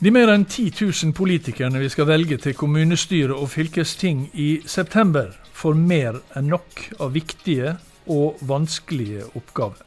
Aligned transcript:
De 0.00 0.08
mer 0.08 0.30
enn 0.32 0.46
10 0.48 0.70
000 0.80 1.12
politikerne 1.12 1.80
vi 1.82 1.88
skal 1.92 2.06
velge 2.08 2.38
til 2.40 2.54
kommunestyre 2.56 3.34
og 3.36 3.50
fylkesting 3.52 4.22
i 4.32 4.62
september, 4.64 5.34
får 5.52 5.76
mer 5.76 6.16
enn 6.38 6.48
nok 6.48 6.86
av 6.96 7.12
viktige 7.12 7.74
og 8.08 8.40
vanskelige 8.48 9.26
oppgaver. 9.36 9.84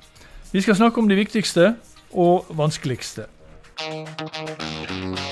Vi 0.53 0.61
skal 0.61 0.77
snakke 0.77 1.01
om 1.01 1.09
de 1.09 1.17
viktigste 1.17 1.71
og 2.13 2.45
vanskeligste. 2.53 3.25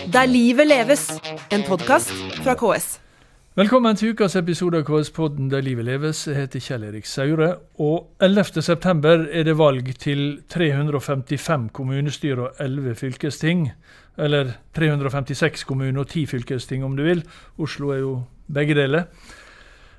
Der 0.10 0.26
livet 0.26 0.72
leves, 0.74 1.06
en 1.54 1.62
podkast 1.70 2.10
fra 2.42 2.58
KS. 2.58 3.01
Velkommen 3.52 3.98
til 4.00 4.14
ukas 4.16 4.38
episode 4.40 4.80
av 4.80 4.86
KS-podden 4.88 5.50
Der 5.52 5.60
livet 5.60 5.84
leves. 5.84 6.22
Jeg 6.24 6.38
heter 6.38 6.62
Kjell 6.64 6.86
Erik 6.88 7.04
Saure. 7.04 7.50
Og 7.84 8.14
11.9 8.24 9.26
er 9.28 9.44
det 9.44 9.56
valg 9.60 9.90
til 10.00 10.22
355 10.48 11.66
kommunestyrer 11.76 12.46
og 12.46 12.62
11 12.64 12.96
fylkesting. 12.96 13.66
Eller 14.16 14.54
356 14.72 15.66
kommuner 15.68 16.00
og 16.00 16.08
10 16.08 16.24
fylkesting, 16.32 16.86
om 16.88 16.96
du 16.96 17.04
vil. 17.04 17.26
Oslo 17.60 17.92
er 17.92 18.00
jo 18.00 18.14
begge 18.48 18.80
deler. 18.80 19.12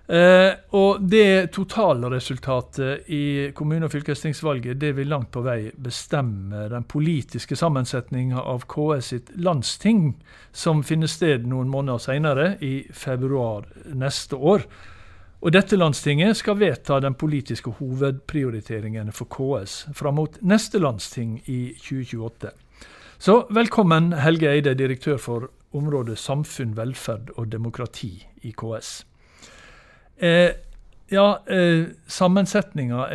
Eh, 0.07 0.53
og 0.75 1.03
det 1.07 1.53
totalresultatet 1.55 3.09
i 3.15 3.53
kommune- 3.55 3.87
og 3.87 3.93
fylkestingsvalget 3.93 4.81
det 4.81 4.97
vil 4.97 5.09
langt 5.09 5.31
på 5.31 5.45
vei 5.47 5.71
bestemme 5.79 6.67
den 6.69 6.85
politiske 6.85 7.57
sammensetninga 7.57 8.43
av 8.43 8.67
KS 8.67 9.13
sitt 9.15 9.31
landsting, 9.37 10.17
som 10.53 10.83
finner 10.83 11.07
sted 11.07 11.47
noen 11.47 11.71
måneder 11.71 12.03
senere, 12.03 12.57
i 12.61 12.83
februar 12.91 13.69
neste 13.95 14.37
år. 14.37 14.67
Og 15.43 15.55
dette 15.55 15.79
landstinget 15.79 16.37
skal 16.39 16.59
vedta 16.59 17.01
den 17.01 17.15
politiske 17.15 17.71
hovedprioriteringen 17.79 19.13
for 19.13 19.31
KS 19.31 19.87
fram 19.95 20.19
mot 20.19 20.37
neste 20.43 20.79
landsting 20.79 21.41
i 21.47 21.75
2028. 21.79 22.51
Så 23.19 23.47
velkommen, 23.51 24.13
Helge 24.19 24.51
Eide, 24.51 24.75
direktør 24.75 25.17
for 25.17 25.49
området 25.73 26.19
samfunn, 26.19 26.77
velferd 26.77 27.31
og 27.37 27.53
demokrati 27.53 28.27
i 28.43 28.51
KS. 28.51 29.12
Eh, 30.23 30.55
ja, 31.13 31.27
eh, 31.51 31.91
sammensetninga 32.07 33.07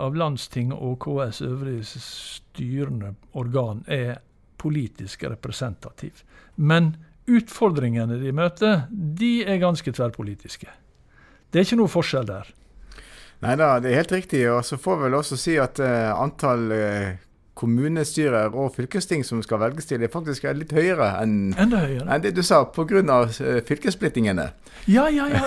av 0.00 0.16
landsting 0.16 0.72
og 0.74 0.96
KS 1.04 1.42
øvrige 1.44 1.84
styrende 2.00 3.12
organ 3.36 3.84
er 3.86 4.16
politisk 4.58 5.26
representativ. 5.28 6.24
Men 6.56 6.94
utfordringene 7.28 8.18
de 8.20 8.32
møter, 8.32 8.86
de 8.90 9.44
er 9.44 9.60
ganske 9.62 9.92
tverrpolitiske. 9.92 10.68
Det 11.52 11.60
er 11.60 11.68
ikke 11.68 11.78
noe 11.78 11.92
forskjell 11.92 12.26
der. 12.26 12.48
Nei 13.44 13.54
da, 13.60 13.74
det 13.82 13.92
er 13.92 14.00
helt 14.02 14.14
riktig. 14.16 14.40
Og 14.50 14.64
så 14.66 14.78
får 14.80 14.98
vi 14.98 15.06
vel 15.08 15.18
også 15.20 15.38
si 15.38 15.56
at 15.60 15.80
eh, 15.84 16.10
antall 16.10 16.64
uh, 16.72 17.12
kommunestyrer 17.54 18.54
og 18.58 18.72
fylkesting 18.74 19.22
som 19.26 19.42
skal 19.44 19.60
velges 19.62 19.86
til, 19.86 20.02
er 20.02 20.10
faktisk 20.10 20.46
litt 20.58 20.72
høyere 20.74 21.12
enn, 21.22 21.54
høyere. 21.54 22.06
enn 22.10 22.24
det 22.24 22.34
du 22.34 22.42
sa, 22.42 22.64
pga. 22.74 22.84
Uh, 22.84 23.60
fylkessplittingene. 23.66 24.48
Ja, 24.90 25.06
ja, 25.08 25.26
ja. 25.30 25.44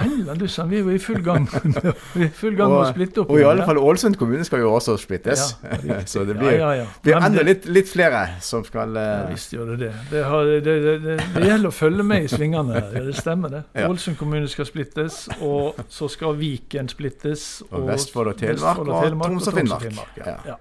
Helvete, 0.00 0.64
vi 0.70 0.78
er 0.80 0.86
jo 0.86 0.94
i 0.96 0.98
full 0.98 1.20
gang, 1.24 1.46
vi 2.14 2.24
er 2.24 2.26
i 2.26 2.30
full 2.34 2.56
gang 2.58 2.72
med 2.72 2.80
å 2.80 2.88
splitte 2.88 3.22
opp. 3.22 3.30
Og 3.30 3.42
i 3.42 3.44
alle 3.46 3.66
fall 3.68 3.78
Ålesund 3.78 4.16
kommune 4.18 4.44
skal 4.46 4.64
jo 4.64 4.72
også 4.74 4.96
splittes. 5.00 5.54
Ja, 5.86 6.00
så 6.10 6.24
det 6.28 6.38
blir, 6.40 6.56
ja, 6.56 6.70
ja, 6.80 6.86
blir 7.04 7.20
enda 7.20 7.44
litt, 7.46 7.68
litt, 7.70 7.90
flere 7.90 8.24
som 8.44 8.64
skal 8.66 8.96
uh, 8.96 9.04
Ja 9.04 9.28
visst 9.30 9.54
gjør 9.54 9.74
det 9.74 9.78
det. 9.84 9.92
Det, 10.10 10.24
har, 10.26 10.50
det, 10.64 10.76
det. 10.86 11.18
det, 11.20 11.44
gjelder 11.46 11.70
å 11.70 11.74
følge 11.74 12.06
med 12.06 12.26
i 12.26 12.32
svingene. 12.32 12.82
Det 12.96 13.14
stemmer, 13.18 13.52
det. 13.52 13.62
Ålesund 13.84 14.18
kommune 14.20 14.48
skal 14.50 14.68
splittes, 14.68 15.22
og 15.44 15.78
så 15.92 16.10
skal 16.10 16.40
Viken 16.40 16.90
splittes. 16.90 17.46
Og, 17.68 17.82
og 17.82 17.92
Vestfold 17.92 18.34
og 18.34 18.40
Telemark 18.40 18.82
og, 18.82 18.90
og 18.96 19.22
Troms 19.22 19.52
og 19.52 19.60
Finnmark. 19.60 20.20
Ja. 20.24 20.58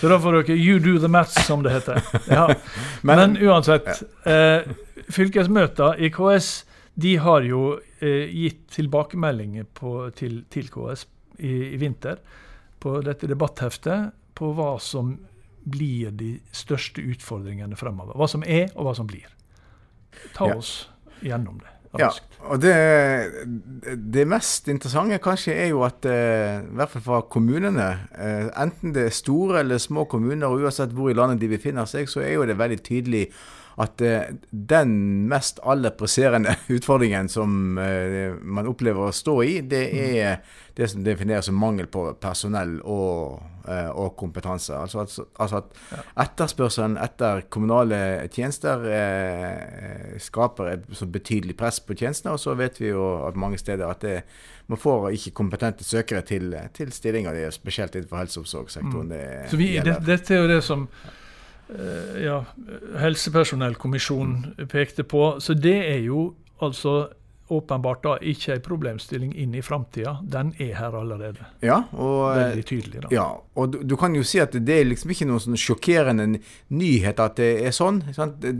Så 0.00 0.08
da 0.08 0.18
får 0.20 0.40
dere 0.40 0.56
you 0.56 0.78
do 0.80 0.96
the 1.00 1.08
maths, 1.08 1.36
som 1.46 1.62
det 1.62 1.74
heter. 1.74 2.00
Men, 3.02 3.18
Men, 3.18 3.36
uansett. 3.36 4.02
Eh, 4.26 4.66
fylkesmøter 5.12 6.00
i 6.02 6.10
KS 6.10 6.64
de 6.96 7.16
har 7.20 7.44
jo 7.44 7.76
eh, 8.00 8.24
gitt 8.32 8.62
tilbakemeldinger 8.72 9.66
på, 9.76 9.98
til, 10.16 10.44
til, 10.48 10.70
KS 10.72 11.04
i, 11.38 11.52
i, 11.74 11.76
vinter 11.76 12.22
på 12.80 12.94
dette 13.04 13.28
debattheftet 13.28 14.14
på 14.36 14.52
hva 14.56 14.76
som 14.80 15.12
blir 15.66 16.14
de 16.16 16.36
største 16.56 17.04
utfordringene 17.04 17.76
fremover. 17.76 18.16
Hva 18.16 18.28
som 18.30 18.44
er, 18.46 18.70
og 18.76 18.88
hva 18.88 18.94
som 18.96 19.08
blir. 19.10 19.28
Ta 20.32 20.48
oss 20.54 20.86
gjennom 21.20 21.60
det. 21.60 21.75
Ja, 22.00 22.10
og 22.46 22.60
det, 22.62 22.74
det, 24.14 24.26
mest 24.28 24.68
interessante 24.70 25.18
kanskje 25.22 25.54
er 25.56 25.70
jo 25.72 25.82
at, 25.86 26.06
eh, 26.06 26.62
i 26.62 26.78
hvert 26.78 26.92
fall 26.92 27.04
fra 27.04 27.20
kommunene, 27.30 27.88
eh, 28.14 28.48
enten 28.62 28.94
det 28.94 29.08
er 29.08 29.14
store 29.14 29.60
eller 29.64 29.82
små 29.82 30.06
kommuner, 30.10 30.46
og 30.46 30.66
uansett 30.66 30.94
hvor 30.94 31.10
i 31.10 31.16
landet 31.16 31.42
de 31.42 31.50
befinner 31.56 31.88
seg, 31.90 32.10
så 32.10 32.22
er 32.22 32.36
jo 32.36 32.46
det 32.46 32.58
veldig 32.58 32.82
tydelig 32.86 33.24
at 33.76 34.00
eh, 34.00 34.22
den 34.50 34.92
mest 35.28 35.58
aller 35.62 35.92
presserende 35.92 36.54
utfordringen 36.76 37.28
som 37.28 37.76
eh, 37.78 38.32
man 38.40 38.68
opplever 38.70 39.10
å 39.10 39.14
stå 39.14 39.34
i, 39.44 39.58
det 39.68 39.82
er 39.92 40.38
det 40.76 40.88
som 40.92 41.04
defineres 41.04 41.48
som 41.50 41.58
mangel 41.60 41.88
på 41.92 42.06
personell 42.20 42.78
og, 42.80 43.42
eh, 43.68 43.90
og 43.92 44.14
kompetanse. 44.16 44.72
Altså 44.76 45.02
at, 45.04 45.16
altså 45.44 45.60
at, 45.60 45.76
etterspørselen 46.24 46.96
etter 47.00 47.44
kommunale 47.52 47.98
tjenester 48.32 48.84
skaper 50.24 50.72
et 50.72 50.88
så 50.96 51.08
betydelig 51.12 51.56
press 51.60 51.80
på 51.80 51.96
tjenestene. 51.96 52.32
Og 52.36 52.40
så 52.40 52.56
vet 52.56 52.80
vi 52.80 52.90
jo 52.94 53.04
at 53.28 53.36
mange 53.40 53.60
steder 53.60 53.88
at 53.88 54.04
det, 54.04 54.16
man 54.72 54.80
får 54.80 55.10
ikke 55.16 55.34
kompetente 55.36 55.84
søkere 55.84 56.24
til, 56.28 56.56
til 56.76 56.92
stillinger, 56.96 57.38
spesielt 57.52 57.96
innenfor 57.96 58.24
helse- 58.24 58.40
og 58.40 58.48
omsorgssektoren. 58.48 59.12
Mm. 59.12 59.14
Det 59.16 59.52
så 59.52 59.60
vi, 59.60 59.70
det, 59.84 60.00
dette 60.08 60.36
er 60.36 60.44
jo 60.44 60.52
det 60.54 60.60
som 60.64 60.88
ja, 62.22 62.40
helsepersonellkommisjonen 62.98 64.68
pekte 64.70 65.02
på. 65.02 65.36
Så 65.40 65.54
det 65.54 65.76
er 65.90 65.98
jo 66.04 66.34
altså 66.62 67.08
åpenbart 67.48 68.02
da 68.02 68.14
ikke 68.18 68.56
en 68.56 68.62
problemstilling 68.64 69.32
inn 69.38 69.54
i 69.54 69.62
framtida. 69.62 70.16
Den 70.26 70.52
er 70.62 70.72
her 70.80 70.94
allerede. 70.98 71.46
Ja, 71.62 71.82
og, 71.92 72.34
Veldig 72.36 72.64
tydelig. 72.66 73.02
da. 73.04 73.10
Ja, 73.14 73.26
og 73.54 73.72
du, 73.72 73.78
du, 73.86 73.94
kan 73.96 74.14
jo 74.18 74.24
si 74.26 74.40
at 74.42 74.54
det 74.56 74.78
er 74.80 74.88
liksom 74.88 75.12
ikke 75.14 75.28
noen 75.28 75.42
sånn 75.44 75.60
sjokkerende 75.60 76.40
nyhet 76.74 77.20
at 77.22 77.36
det 77.38 77.50
er 77.68 77.74
sånn. 77.76 78.00
Det, 78.42 78.54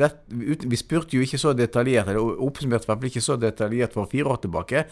det, 0.00 0.10
vi 0.30 0.80
spurte 0.80 1.18
jo 1.18 1.26
ikke 1.26 1.40
så 1.40 1.52
detaljert, 1.56 2.08
eller 2.08 2.40
oppsummert 2.40 2.86
i 2.86 2.90
hvert 2.90 3.02
fall 3.02 3.10
ikke 3.10 3.24
så 3.24 3.36
detaljert 3.40 3.96
for 3.96 4.08
fire 4.10 4.32
år 4.32 4.40
tilbake. 4.46 4.84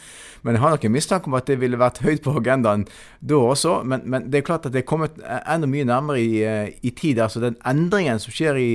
Men 0.44 0.58
jeg 0.58 0.64
har 0.64 0.76
nok 0.76 0.88
en 0.88 0.96
mistanke 0.98 1.32
om 1.32 1.38
at 1.38 1.48
det 1.48 1.60
ville 1.62 1.80
vært 1.80 2.02
høyt 2.04 2.24
på 2.26 2.36
agendaen 2.42 2.84
da 3.20 3.40
også. 3.54 3.78
Men, 3.88 4.04
men 4.04 4.28
det 4.28 4.42
er 4.42 4.48
klart 4.50 4.68
at 4.68 4.76
det 4.76 4.84
er 4.84 4.90
kommet 4.90 5.16
enda 5.24 5.70
mye 5.70 5.88
nærmere 5.88 6.20
i, 6.20 6.42
eh, 6.44 6.76
i 6.82 6.92
tid. 6.92 7.22
altså 7.24 7.40
Den 7.40 7.56
endringen 7.64 8.20
som 8.20 8.34
skjer 8.34 8.60
i 8.60 8.70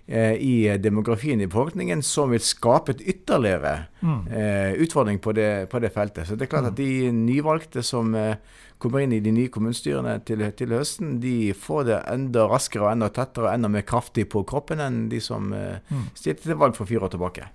i 0.11 0.77
demografien 0.81 1.39
i 1.41 1.47
befolkningen 1.47 2.01
som 2.03 2.33
vil 2.33 2.41
skape 2.43 2.91
et 2.95 3.03
ytterligere 3.13 3.85
mm. 4.01 4.17
eh, 4.27 4.73
utfordring 4.83 5.21
på 5.23 5.31
det, 5.37 5.69
på 5.71 5.79
det, 5.79 5.93
feltet. 5.95 6.27
Så 6.27 6.35
det 6.35 6.47
er 6.47 6.51
klart 6.51 6.67
at 6.71 6.75
de 6.75 7.11
nyvalgte 7.15 7.83
som 7.85 8.11
eh, 8.17 8.35
kommer 8.81 9.05
inn 9.05 9.13
i 9.13 9.21
de 9.23 9.31
nye 9.31 9.51
kommunestyrene 9.53 10.17
til, 10.27 10.43
til, 10.57 10.73
høsten, 10.75 11.19
de 11.23 11.53
får 11.53 11.87
det 11.87 11.99
enda 12.11 12.47
raskere 12.49 12.87
og 12.87 12.93
enda 12.95 13.11
tettere 13.13 13.47
og 13.47 13.53
enda 13.53 13.69
mer 13.71 13.85
kraftig 13.87 14.25
på 14.33 14.43
kroppen 14.47 14.81
enn 14.83 15.03
de 15.11 15.21
som 15.23 15.53
eh, 15.55 15.79
mm. 15.87 16.07
stilte 16.17 16.49
til 16.49 16.59
valg 16.59 16.75
for 16.77 16.89
fire 16.89 17.07
år 17.07 17.13
tilbake. 17.15 17.49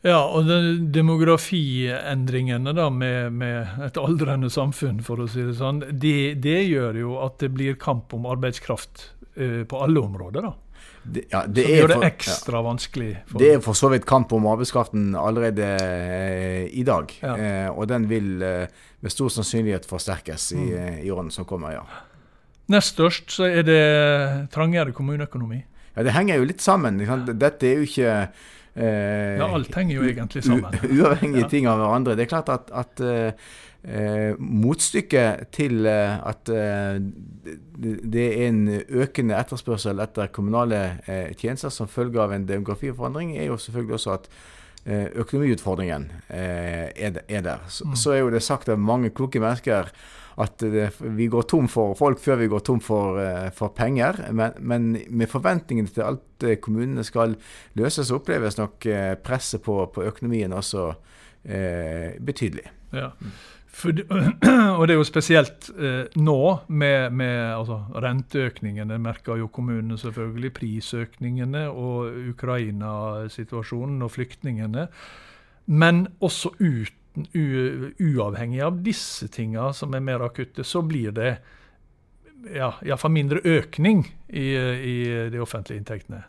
Ja, 0.00 0.22
og 0.24 0.48
demografiendringene 0.94 2.72
da 2.72 2.86
med, 2.88 3.34
med, 3.36 3.74
et 3.84 3.98
aldrende 4.00 4.48
samfunn, 4.52 5.02
for 5.04 5.20
å 5.20 5.28
si 5.28 5.44
det 5.44 5.58
sånn, 5.58 5.82
det, 5.92 6.40
det 6.40 6.62
gjør 6.64 6.96
jo 7.02 7.18
at 7.20 7.36
det 7.42 7.50
blir 7.52 7.76
kamp 7.80 8.14
om 8.16 8.24
arbeidskraft 8.32 9.10
uh, 9.36 9.62
på 9.68 9.82
alle 9.84 10.00
områder. 10.00 10.48
da. 10.48 10.54
Det, 11.02 11.24
ja, 11.32 11.46
det 11.48 11.64
som 11.64 11.72
gjør 11.72 11.92
det 11.94 11.98
ekstra 12.10 12.58
ja. 12.58 12.64
vanskelig. 12.66 13.10
det 13.40 13.48
er 13.54 13.62
for 13.64 13.78
så 13.78 13.88
vidt 13.92 14.04
kamp 14.08 14.32
om 14.36 14.46
arbeidskraften 14.50 15.14
allerede 15.16 15.70
eh, 15.80 16.66
i 16.76 16.84
dag. 16.86 17.12
Ja. 17.22 17.34
Eh, 17.36 17.68
og 17.72 17.88
den 17.88 18.06
vil 18.10 18.42
eh, 18.44 18.84
med 19.00 19.14
stor 19.14 19.32
sannsynlighet 19.32 19.88
forsterkes 19.88 20.50
i, 20.52 20.60
mm. 20.60 20.76
Eh, 20.76 21.00
i 21.06 21.10
årene 21.10 21.32
som 21.34 21.48
kommer. 21.48 21.78
ja. 21.78 21.84
Nest 22.70 22.94
størst 22.94 23.32
så 23.34 23.48
er 23.48 23.64
det 23.66 23.82
trangere 24.54 24.92
kommuneøkonomi. 24.94 25.64
Ja, 25.96 26.04
Det 26.06 26.14
henger 26.14 26.38
jo 26.38 26.46
litt 26.52 26.62
sammen. 26.62 27.00
Dette 27.00 27.66
er 27.66 27.80
jo 27.80 27.88
ikke 27.88 28.12
Ja, 28.76 29.48
alt 29.50 29.74
henger 29.74 29.96
jo 29.96 30.04
egentlig 30.06 30.44
sammen. 30.46 30.76
Uavhengige 30.86 31.48
ting 31.50 31.66
av 31.66 31.80
hverandre. 31.80 32.14
Det 32.16 32.28
er 32.28 32.30
klart 32.30 32.52
at, 32.54 32.70
at 32.70 33.02
eh, 33.02 33.48
Eh, 33.80 34.34
motstykket 34.36 35.46
til 35.56 35.86
eh, 35.88 36.18
at 36.28 36.50
eh, 36.52 36.98
det 38.12 38.24
er 38.26 38.50
en 38.50 38.66
økende 38.68 39.38
etterspørsel 39.40 40.02
etter 40.04 40.28
kommunale 40.36 40.80
eh, 41.08 41.30
tjenester 41.32 41.72
som 41.72 41.88
følge 41.88 42.20
av 42.20 42.34
en 42.36 42.44
demografiforandring, 42.44 43.32
er 43.38 43.48
jo 43.48 43.56
selvfølgelig 43.56 43.96
også 43.96 44.12
at 44.18 44.28
eh, 44.84 45.06
økonomiutfordringen 45.24 46.10
eh, 46.28 46.92
er, 46.92 47.22
er, 47.24 47.40
der. 47.40 47.64
Så, 47.68 47.88
mm. 47.88 47.96
så, 47.96 48.12
er 48.12 48.20
jo 48.20 48.34
det 48.34 48.42
sagt 48.44 48.68
av 48.68 48.76
mange 48.76 49.14
kloke 49.16 49.40
mennesker 49.40 49.88
at 50.40 50.64
vi 50.64 51.28
går 51.30 51.46
tom 51.50 51.68
for 51.68 51.94
folk 51.98 52.20
før 52.22 52.40
vi 52.40 52.48
går 52.52 52.64
tom 52.64 52.80
for, 52.84 53.20
for 53.56 53.74
penger. 53.76 54.22
Men, 54.32 54.56
men, 54.60 54.90
med 55.08 55.30
forventningene 55.30 55.92
til 55.92 56.06
alt 56.06 56.46
kommunene 56.64 57.04
skal 57.04 57.36
løse, 57.78 58.04
så 58.04 58.18
oppleves 58.18 58.56
nok 58.60 58.88
presset 59.24 59.62
på, 59.64 59.82
på 59.94 60.04
økonomien 60.08 60.52
også 60.56 60.90
betydelig. 62.24 62.66
Ja. 62.92 63.12
For, 63.70 63.94
og 64.78 64.86
det 64.88 64.94
er 64.94 64.98
jo 64.98 65.06
spesielt 65.06 65.70
eh, 65.78 66.10
nå 66.18 66.40
med, 66.68 67.14
med 67.16 67.36
altså, 67.54 67.80
renteøkningene, 68.02 68.98
merker 68.98 69.38
jo 69.40 69.50
kommunene 69.52 69.98
selvfølgelig. 69.98 70.52
Prisøkningene 70.58 71.66
og 71.70 72.10
Ukraina-situasjonen 72.34 74.02
og 74.02 74.14
flyktningene. 74.16 74.88
Men 75.70 76.06
også 76.20 76.52
uten, 76.58 76.96
u, 76.96 76.99
uavhengig 77.14 78.60
av 78.62 78.82
disse 78.84 79.28
tinga 79.32 79.72
som 79.76 79.94
er 79.94 80.04
mer 80.04 80.22
akutte, 80.24 80.64
så 80.64 80.82
blir 80.86 81.14
det 81.16 81.30
ja, 82.54 82.72
iallfall 82.86 83.12
mindre 83.12 83.42
økning 83.44 84.04
i, 84.28 84.46
i 84.56 84.96
de 85.32 85.40
offentlige 85.42 85.80
inntektene. 85.82 86.22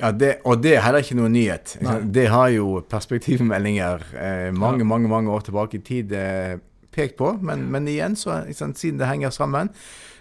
Ja, 0.00 0.12
det, 0.12 0.38
Og 0.48 0.62
det 0.62 0.76
er 0.76 0.84
heller 0.86 1.04
ikke 1.04 1.18
noen 1.18 1.34
nyhet. 1.36 1.76
Det 2.08 2.26
har 2.32 2.48
jo 2.54 2.80
perspektivmeldinger 2.88 4.04
eh, 4.16 4.48
mange, 4.56 4.84
ja. 4.84 4.88
mange 4.88 5.10
mange 5.12 5.32
år 5.32 5.44
tilbake 5.44 5.76
i 5.76 5.84
tid 5.84 6.14
eh, 6.16 6.56
pekt 6.94 7.18
på. 7.18 7.34
Men, 7.44 7.66
men 7.72 7.88
igjen, 7.88 8.16
så, 8.16 8.40
siden 8.54 9.00
det 9.00 9.10
henger 9.10 9.34
sammen, 9.34 9.72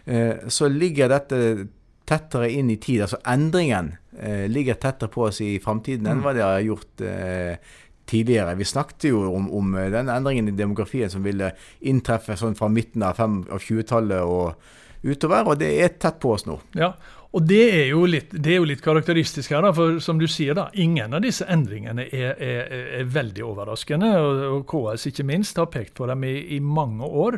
eh, 0.06 0.50
så 0.52 0.68
ligger 0.68 1.14
dette 1.14 1.70
tettere 2.10 2.50
inn 2.52 2.72
i 2.74 2.80
tid. 2.82 3.06
Altså 3.06 3.22
endringen 3.30 3.94
eh, 4.18 4.48
ligger 4.52 4.80
tettere 4.82 5.12
på 5.14 5.30
oss 5.30 5.40
i 5.46 5.54
framtiden 5.64 6.10
enn 6.10 6.20
mm. 6.20 6.26
hva 6.26 6.36
det 6.36 6.46
har 6.46 6.66
gjort 6.66 7.06
eh, 7.06 7.78
tidligere. 8.10 8.58
Vi 8.60 8.68
snakket 8.68 9.10
jo 9.12 9.24
om, 9.30 9.48
om 9.56 9.78
den 9.94 10.12
endringen 10.12 10.50
i 10.50 10.58
demografien 10.58 11.12
som 11.14 11.24
ville 11.26 11.54
inntreffe 11.80 12.38
sånn 12.40 12.58
fra 12.58 12.72
midten 12.74 13.06
av, 13.06 13.22
av 13.22 13.62
20-tallet 13.62 14.26
og 14.26 14.76
utover, 15.06 15.48
og 15.54 15.62
det 15.62 15.70
er 15.80 15.96
tett 16.02 16.20
på 16.20 16.34
oss 16.36 16.46
nå. 16.50 16.58
Ja, 16.76 16.94
og 17.30 17.46
det 17.46 17.62
er, 17.62 17.84
jo 17.92 18.08
litt, 18.10 18.32
det 18.34 18.56
er 18.56 18.58
jo 18.58 18.68
litt 18.68 18.82
karakteristisk 18.82 19.54
her, 19.54 19.62
da, 19.62 19.70
for 19.76 20.00
som 20.02 20.18
du 20.18 20.26
sier, 20.30 20.56
da, 20.58 20.66
ingen 20.82 21.14
av 21.14 21.22
disse 21.22 21.46
endringene 21.46 22.08
er, 22.10 22.32
er, 22.42 22.78
er 23.00 23.12
veldig 23.14 23.44
overraskende. 23.46 24.10
Og, 24.18 24.42
og, 24.48 24.64
KS 24.70 25.12
ikke 25.12 25.28
minst 25.30 25.62
har 25.62 25.70
pekt 25.70 25.94
på 26.00 26.10
dem 26.10 26.26
i, 26.26 26.36
i, 26.58 26.60
mange 26.60 27.06
år. 27.06 27.38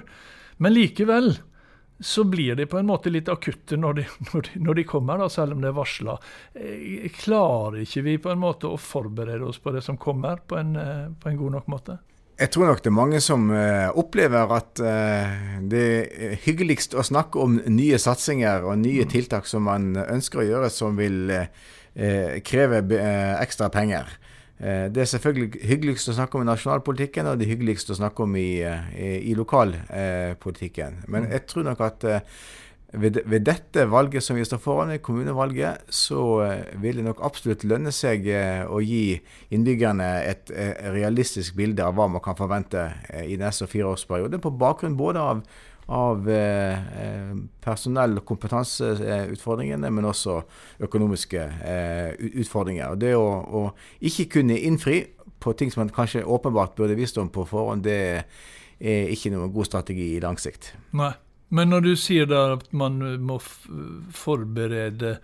Men 0.64 0.78
likevel 0.78 1.34
så 2.02 2.24
blir 2.24 2.56
de 2.56 2.66
på 2.66 2.80
en 2.80 2.90
måte 2.90 3.12
litt 3.14 3.30
akutte 3.30 3.78
når 3.78 4.00
de, 4.00 4.06
når 4.34 4.48
de, 4.48 4.62
når 4.68 4.80
de 4.80 4.86
kommer, 4.90 5.22
da, 5.22 5.30
selv 5.30 5.56
om 5.56 5.64
det 5.64 5.72
er 5.72 5.78
varsla. 5.78 6.18
Eh, 6.54 7.10
klarer 7.16 7.84
ikke 7.84 8.06
vi 8.08 8.16
på 8.22 8.32
en 8.34 8.42
måte 8.42 8.70
å 8.70 8.80
forberede 8.82 9.46
oss 9.48 9.62
på 9.62 9.74
det 9.76 9.84
som 9.86 10.00
kommer, 10.02 10.42
på 10.48 10.58
en, 10.60 10.76
eh, 10.80 11.12
på 11.22 11.32
en 11.32 11.38
god 11.40 11.60
nok 11.60 11.70
måte? 11.72 12.00
Jeg 12.42 12.50
tror 12.56 12.72
nok 12.72 12.80
det 12.82 12.90
er 12.90 12.96
mange 12.98 13.20
som 13.22 13.52
uh, 13.54 13.92
opplever 14.02 14.54
at 14.56 14.80
uh, 14.82 15.34
det 15.70 15.84
er 16.10 16.40
hyggeligst 16.42 16.96
å 16.98 17.04
snakke 17.06 17.38
om 17.38 17.60
nye 17.70 18.00
satsinger 18.02 18.66
og 18.66 18.80
nye 18.82 19.06
mm. 19.06 19.12
tiltak 19.12 19.46
som 19.46 19.68
man 19.70 19.92
ønsker 20.02 20.42
å 20.42 20.48
gjøre, 20.48 20.72
som 20.74 20.98
vil 20.98 21.30
uh, 21.30 22.40
kreve 22.48 22.82
ekstra 23.44 23.70
penger. 23.70 24.10
Det 24.62 25.02
er 25.02 25.08
selvfølgelig 25.10 25.64
hyggeligst 25.66 26.12
å 26.12 26.14
snakke 26.14 26.38
om 26.38 26.44
i 26.46 26.50
nasjonalpolitikken, 26.52 27.26
og 27.26 27.40
det 27.40 27.48
er 27.48 27.56
hyggeligst 27.56 27.90
å 27.90 27.98
snakke 27.98 28.28
om 28.28 28.36
i, 28.38 28.62
i, 28.62 29.08
i 29.32 29.38
lokalpolitikken. 29.38 31.00
Men 31.08 31.26
mm. 31.26 31.32
jeg 31.34 31.48
tror 31.50 31.66
nok 31.66 31.82
at 31.88 32.06
ved, 32.94 33.22
ved, 33.26 33.40
dette 33.48 33.88
valget 33.90 34.24
som 34.24 34.36
vi 34.38 34.46
står 34.46 34.62
foran, 34.62 34.92
kommunevalget, 35.02 35.88
så 35.90 36.22
vil 36.84 37.00
det 37.00 37.08
nok 37.08 37.24
absolutt 37.26 37.64
lønne 37.66 37.94
seg 37.96 38.28
å 38.68 38.84
gi 38.84 39.16
innbyggerne 39.56 40.10
et 40.28 40.52
uh, 40.54 40.92
realistisk 40.94 41.56
bilde 41.58 41.86
av 41.86 41.96
hva 41.98 42.10
man 42.12 42.24
kan 42.24 42.38
forvente 42.38 42.90
i 43.24 43.40
neste 43.40 43.70
fireårsperiode, 43.72 44.42
på 44.44 44.54
bakgrunn 44.62 45.00
både 45.00 45.26
av, 45.34 45.46
av 45.88 46.28
personell- 47.62 48.20
og 48.22 48.26
kompetanseutfordringene, 48.30 49.90
men 49.92 50.08
også 50.08 50.38
økonomiske 50.88 51.48
utfordringer. 52.44 52.94
Og 52.94 53.02
Det 53.02 53.16
å, 53.18 53.26
å, 53.42 53.64
ikke 54.00 54.30
kunne 54.38 54.60
innfri 54.60 55.02
på 55.42 55.54
ting 55.58 55.72
som 55.74 55.82
man 55.84 55.94
kanskje 55.94 56.24
åpenbart 56.24 56.78
burde 56.78 56.96
visst 56.96 57.18
om 57.18 57.30
på 57.34 57.44
forhånd, 57.50 57.84
det 57.84 57.98
er 58.80 59.12
ikke 59.14 59.34
noen 59.34 59.52
god 59.54 59.70
strategi 59.70 60.14
i 60.16 60.24
lang 60.24 60.40
sikt. 60.40 60.74
Nei. 60.98 61.14
Men 61.52 61.68
når 61.74 61.82
du 61.84 61.94
sier 62.00 62.28
da 62.32 62.46
at 62.54 62.70
man 62.72 63.02
må 63.28 63.36
forberede 64.16 65.18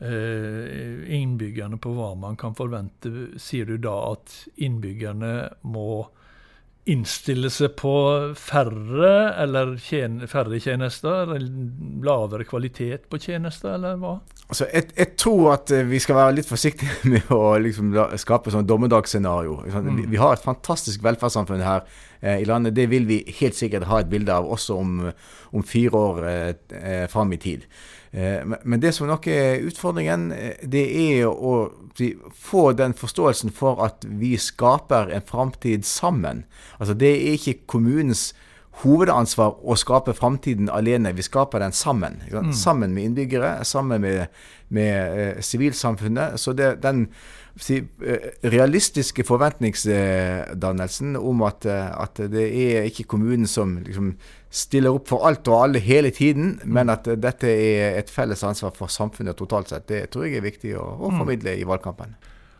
eh, 0.00 1.02
innbyggerne 1.18 1.76
på 1.82 1.92
hva 1.92 2.14
man 2.16 2.38
kan 2.40 2.56
forvente, 2.56 3.34
sier 3.36 3.68
du 3.68 3.76
da 3.84 3.98
at 4.14 4.32
innbyggerne 4.56 5.32
må 5.68 6.06
innstille 6.88 7.50
seg 7.52 7.74
på 7.78 7.92
færre 8.38 9.12
eller 9.42 9.76
tjen 9.82 10.22
færre 10.30 10.60
tjenester? 10.62 11.34
Eller 11.34 11.48
lavere 12.04 12.46
kvalitet 12.48 13.08
på 13.10 13.20
tjenester, 13.22 13.74
eller 13.76 13.98
hva? 14.00 14.18
Altså, 14.48 14.64
jeg, 14.72 14.88
jeg, 14.96 15.12
tror 15.20 15.52
at 15.58 15.72
eh, 15.76 15.84
vi 15.84 16.00
skal 16.00 16.16
være 16.16 16.36
litt 16.38 16.48
forsiktige 16.48 16.94
med 17.12 17.32
å 17.34 17.42
liksom, 17.60 17.92
skape 18.20 18.52
sånn 18.54 18.68
dommedagsscenario. 18.68 19.58
Mm. 19.66 19.90
Vi, 19.90 20.06
vi, 20.14 20.20
har 20.22 20.36
et 20.36 20.44
fantastisk 20.44 21.04
velferdssamfunn 21.04 21.64
her 21.66 21.84
eh, 22.20 22.40
i 22.40 22.48
landet. 22.48 22.76
Det 22.78 22.88
vil 22.88 23.08
vi 23.08 23.20
helt 23.42 23.58
sikkert 23.58 23.88
ha 23.90 24.00
et 24.00 24.10
bilde 24.10 24.32
av 24.32 24.48
også 24.48 24.80
om, 24.80 24.96
om 25.52 25.66
fire 25.66 26.00
år 26.00 26.24
eh, 26.32 26.50
eh 26.80 27.06
fram 27.12 27.32
i 27.36 27.40
tid. 27.42 27.68
Eh, 28.12 28.44
men 28.64 28.80
det 28.80 28.94
som 28.96 29.08
nok 29.08 29.26
er 29.28 29.64
utfordringen, 29.68 30.32
eh, 30.32 30.56
det 30.62 30.84
er 30.88 31.28
å 31.28 31.70
få 32.32 32.72
den 32.72 32.94
forståelsen 32.96 33.52
for 33.52 33.82
at 33.84 34.04
vi 34.08 34.36
skaper 34.40 35.12
en 35.12 35.24
framtid 35.26 35.84
sammen. 35.84 36.44
Altså 36.78 36.94
Det 36.94 37.10
er 37.14 37.36
ikke 37.36 37.66
kommunens 37.66 38.32
hovedansvar 38.82 39.58
å 39.64 39.74
skape 39.76 40.14
framtiden 40.14 40.70
alene. 40.70 41.12
Vi 41.12 41.22
skaper 41.22 41.58
den 41.58 41.72
sammen. 41.72 42.22
Mm. 42.30 42.52
Sammen 42.52 42.94
med 42.94 43.04
innbyggere, 43.04 43.64
sammen 43.64 44.00
med 44.68 45.42
sivilsamfunnet. 45.42 46.38
Så 46.38 46.52
det, 46.54 46.82
den 46.82 47.08
si, 47.58 47.80
realistiske 48.44 49.24
forventningsdannelsen 49.26 51.16
om 51.18 51.42
at, 51.42 51.66
at, 51.66 52.22
det 52.30 52.46
er 52.46 52.86
ikke 52.86 53.08
kommunen 53.16 53.50
som 53.50 53.78
liksom 53.82 54.14
stiller 54.50 54.96
opp 54.96 55.10
for 55.10 55.26
alt 55.28 55.48
og 55.50 55.62
alle 55.62 55.82
hele 55.84 56.10
tiden, 56.14 56.56
men 56.64 56.88
at 56.92 57.08
dette 57.20 57.50
er 57.50 57.98
et 57.98 58.10
felles 58.10 58.42
ansvar 58.46 58.72
for 58.76 58.92
samfunnet 58.92 59.36
totalt 59.36 59.72
sett. 59.72 59.88
Det 59.90 60.06
tror 60.12 60.26
jeg 60.26 60.40
er 60.40 60.46
viktig 60.46 60.74
å, 60.80 60.86
å 60.96 61.12
mm. 61.12 61.20
formidle 61.20 61.56
i 61.58 61.66
valgkampen. 61.68 62.16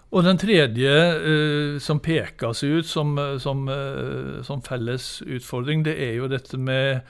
Og 0.09 0.25
den 0.25 0.39
tredje 0.41 0.93
uh, 1.21 1.79
som 1.85 2.01
seg 2.01 2.79
ut 2.81 2.89
som, 2.89 3.17
som, 3.41 3.67
uh, 3.69 4.41
som, 4.45 4.63
felles 4.65 5.19
utfordring, 5.27 5.85
det 5.85 5.99
er 6.01 6.15
jo 6.17 6.31
dette 6.33 6.57
med 6.57 7.03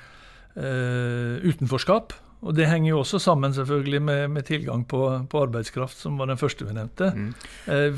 uh, 0.58 1.38
utenforskap. 1.42 2.14
Og 2.38 2.54
det 2.54 2.68
henger 2.70 2.92
jo 2.92 2.98
også 3.02 3.18
sammen 3.18 3.54
selvfølgelig 3.54 4.02
med, 4.02 4.28
med 4.30 4.46
tilgang 4.46 4.84
på, 4.86 5.26
på, 5.30 5.42
arbeidskraft, 5.42 5.98
som 5.98 6.18
var 6.18 6.30
den 6.30 6.38
første 6.38 6.66
vi 6.66 6.74
nevnte. 6.74 7.10
Mm. 7.10 7.32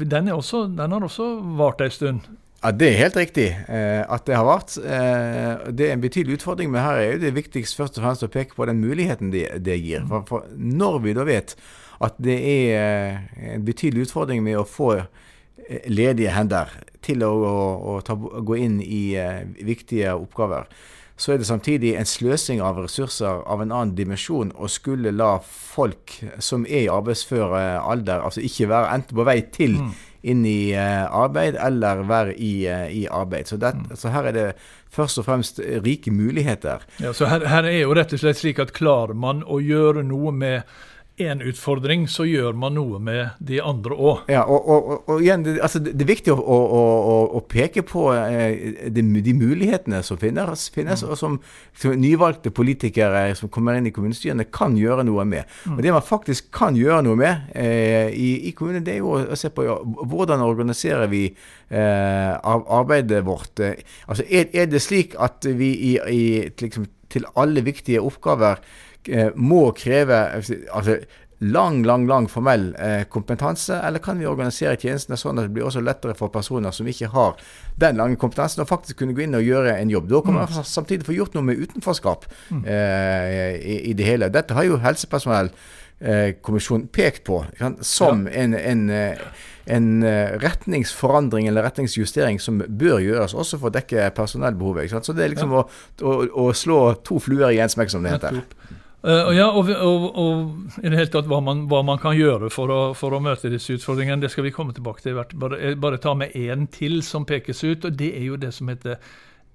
Den, 0.08 0.30
også, 0.32 0.64
den, 0.64 0.92
har 0.96 1.04
også 1.04 1.26
vart 1.58 1.84
ei 1.84 1.90
stund. 1.92 2.24
Ja, 2.62 2.70
Det 2.70 2.88
er 2.88 2.98
helt 2.98 3.16
riktig 3.16 3.48
eh, 3.72 4.02
at 4.04 4.26
det 4.28 4.36
har 4.36 4.44
vært. 4.44 4.74
Eh, 4.76 5.70
det 5.72 5.86
er 5.86 5.94
en 5.94 6.02
betydelig 6.02 6.40
utfordring, 6.40 6.68
men 6.72 6.84
her 6.84 7.00
er 7.00 7.12
jo 7.14 7.22
det 7.22 7.32
viktigst 7.38 7.76
først 7.76 7.96
og 7.96 8.04
fremst 8.04 8.26
å 8.26 8.28
peke 8.32 8.56
på 8.56 8.66
den 8.68 8.82
muligheten 8.82 9.32
det, 9.32 9.46
det 9.64 9.78
gir. 9.80 10.04
For, 10.08 10.26
for, 10.28 10.50
når 10.52 10.98
vi 11.06 11.14
da 11.16 11.24
vet 11.24 11.56
at 12.04 12.20
det 12.20 12.36
er 12.36 12.76
eh, 12.76 13.54
en 13.54 13.64
betydelig 13.64 14.10
utfordring 14.10 14.44
med 14.44 14.60
å 14.60 14.68
få 14.68 14.92
eh, 14.98 15.88
ledige 15.88 16.36
hender 16.36 16.68
til 17.00 17.24
å, 17.24 17.32
å, 17.32 17.56
å 17.94 17.98
ta, 18.04 18.16
gå 18.16 18.60
inn 18.60 18.80
i 18.84 19.16
eh, 19.16 19.46
viktige 19.64 20.12
oppgaver, 20.20 20.68
så 21.20 21.32
er 21.32 21.40
det 21.40 21.48
samtidig 21.48 21.94
en 22.00 22.08
sløsing 22.08 22.60
av 22.64 22.78
ressurser 22.80 23.40
av 23.44 23.60
en 23.60 23.72
annen 23.72 23.96
dimensjon 23.96 24.52
å 24.56 24.68
skulle 24.72 25.12
la 25.12 25.34
folk 25.44 26.14
som 26.40 26.64
er 26.68 26.86
i 26.86 26.92
arbeidsfør 26.92 27.56
alder, 27.56 28.24
altså 28.24 28.44
ikke 28.44 28.70
være 28.72 28.94
enten 28.96 29.16
på 29.16 29.28
vei 29.28 29.40
til 29.52 29.76
mm 29.80 29.98
inn 30.22 30.44
i 30.48 30.72
uh, 30.76 31.06
arbeid 31.16 31.56
eller 31.60 32.04
være 32.08 32.36
i, 32.36 32.52
uh, 32.68 32.86
i 32.92 33.06
arbeid. 33.06 33.48
Så, 33.48 33.56
det, 33.60 33.72
mm. 33.76 33.96
så, 33.96 34.12
her 34.14 34.30
er 34.30 34.36
det 34.36 34.46
først 34.92 35.22
og 35.22 35.26
fremst 35.28 35.60
rike 35.84 36.12
muligheter. 36.12 36.84
Ja, 37.00 37.14
så 37.16 37.30
her, 37.30 37.46
her, 37.48 37.68
er 37.68 37.82
jo 37.82 37.96
rett 37.96 38.12
og 38.16 38.22
slett 38.22 38.40
slik 38.40 38.60
at 38.62 38.74
klarer 38.76 39.16
man 39.16 39.44
å 39.46 39.60
gjøre 39.62 40.04
noe 40.06 40.34
med 40.34 40.78
én 41.20 41.42
utfordring, 41.44 42.06
så 42.10 42.24
gjør 42.28 42.56
man 42.58 42.74
noe 42.78 42.98
med 43.02 43.36
de 43.44 43.60
andre 43.62 43.96
òg. 43.96 44.22
Ja, 44.32 44.42
og, 44.44 44.66
og, 44.68 44.90
og, 45.06 45.22
igjen, 45.22 45.44
det, 45.46 45.56
altså, 45.62 45.80
det, 45.84 45.94
er 46.00 46.08
viktig 46.08 46.32
å, 46.34 46.38
å, 46.40 46.58
å, 46.80 47.14
å 47.38 47.42
peke 47.50 47.84
på 47.86 48.06
eh, 48.16 48.88
de, 48.92 49.04
de, 49.20 49.34
mulighetene 49.36 50.02
som 50.06 50.20
finnes, 50.20 50.66
finnes 50.74 51.04
mm. 51.04 51.10
og 51.10 51.20
som, 51.20 51.38
som, 51.78 51.96
nyvalgte 52.00 52.52
politikere 52.54 53.26
som 53.38 53.52
kommer 53.52 53.78
inn 53.78 53.88
i 53.90 53.94
kommunestyrene, 53.94 54.48
kan 54.52 54.76
gjøre 54.78 55.06
noe 55.08 55.26
med. 55.28 55.48
Mm. 55.68 55.78
Og 55.78 55.84
Det 55.86 55.96
man 55.96 56.06
faktisk 56.06 56.50
kan 56.56 56.78
gjøre 56.78 57.02
noe 57.06 57.20
med 57.20 57.50
eh, 57.54 58.10
i, 58.10 58.30
i 58.50 58.54
kommunen, 58.56 58.84
det 58.86 58.96
er 58.96 59.02
jo 59.04 59.16
å 59.20 59.38
se 59.38 59.52
på 59.54 59.66
ja, 59.66 59.78
hvordan 59.84 60.44
organiserer 60.44 61.10
vi 61.12 61.26
eh, 61.30 62.32
arbeidet 62.40 63.24
vårt. 63.26 63.60
Altså, 64.08 64.26
er, 64.26 64.48
er, 64.52 64.70
det 64.70 64.82
slik 64.84 65.18
at 65.20 65.44
vi 65.46 65.74
i, 65.90 65.96
i 66.10 66.22
liksom, 66.60 66.88
til 67.10 67.26
alle 67.38 67.64
viktige 67.66 68.02
oppgaver 68.06 68.60
Eh, 68.60 68.89
må 69.34 69.62
kreve 69.72 70.16
altså, 70.36 70.98
lang, 71.40 71.84
lang 71.86 72.06
lang 72.06 72.28
formell 72.28 72.74
eh, 72.78 73.02
kompetanse, 73.08 73.74
eller 73.86 73.98
kan 73.98 74.18
vi 74.20 74.28
organisere 74.28 74.76
tjenestene 74.76 75.16
sånn 75.16 75.40
at 75.40 75.48
det 75.48 75.54
blir 75.56 75.64
også 75.64 75.80
lettere 75.80 76.14
for 76.16 76.32
personer 76.32 76.74
som 76.76 76.88
ikke 76.88 77.08
har 77.14 77.38
den 77.80 78.00
lange 78.00 78.18
kompetansen, 78.20 78.60
å 78.60 78.68
faktisk 78.68 79.00
kunne 79.00 79.16
gå 79.16 79.24
inn 79.24 79.38
og 79.38 79.46
gjøre 79.46 79.78
en 79.78 79.92
jobb. 79.92 80.10
Da 80.10 80.20
kan 80.26 80.36
man 80.36 80.50
mm. 80.50 80.64
samtidig 80.68 81.08
få 81.08 81.16
gjort 81.16 81.36
noe 81.36 81.46
med 81.48 81.62
utenforskap 81.62 82.26
mm. 82.50 82.64
eh, 82.64 83.54
i, 83.56 83.78
i, 83.88 83.94
det 83.96 84.08
hele. 84.08 84.28
Dette 84.32 84.56
har 84.56 84.68
jo 84.68 84.76
helsepersonell 84.84 85.48
eh, 86.00 86.82
pekt 86.92 87.24
på 87.24 87.40
som 87.80 88.26
ja. 88.28 88.34
en, 88.42 88.58
en, 88.58 88.84
eh, 88.92 89.24
en, 89.64 89.88
eh, 90.04 90.36
retningsforandring 90.44 91.48
eller 91.48 91.64
retningsjustering 91.64 92.36
som 92.40 92.60
bør 92.60 93.00
gjøres, 93.00 93.32
også 93.32 93.62
for 93.62 93.72
å 93.72 93.78
dekke 93.78 94.10
personellbehovet. 94.12 94.92
Så 94.92 95.16
det 95.16 95.24
er 95.24 95.32
liksom 95.32 95.56
ja. 95.56 95.64
å, 95.64 96.04
å, 96.04 96.20
å, 96.44 96.46
slå 96.52 96.82
to 97.00 97.16
fluer 97.16 97.48
i 97.48 97.64
én 97.64 97.72
smekk, 97.72 97.96
som 97.96 98.04
det 98.04 98.18
heter. 98.18 98.42
Uh, 99.00 99.30
ja, 99.32 99.46
og, 99.48 99.70
og, 99.70 100.02
og, 100.20 100.40
i 100.82 100.90
det 100.90 100.98
hele 100.98 101.08
tatt 101.12 101.28
hva 101.30 101.38
man, 101.40 101.62
hva 101.70 101.80
man 101.86 102.00
kan 102.00 102.12
gjøre 102.12 102.50
for 102.52 102.68
å, 102.68 102.80
for 102.96 103.16
å, 103.16 103.20
møte 103.24 103.48
disse 103.48 103.78
utfordringene, 103.78 104.20
det 104.20 104.28
skal 104.34 104.44
vi 104.44 104.52
komme 104.52 104.74
tilbake 104.76 105.00
til. 105.06 105.16
Bare, 105.40 105.72
bare 105.80 106.00
ta 106.02 106.12
med 106.18 106.36
én 106.36 106.66
til 106.72 107.00
som 107.06 107.24
pekes 107.28 107.64
ut, 107.64 107.86
og 107.88 107.96
det 107.96 108.10
er 108.18 108.26
jo 108.28 108.36
det 108.40 108.52
som 108.52 108.68
heter 108.68 109.00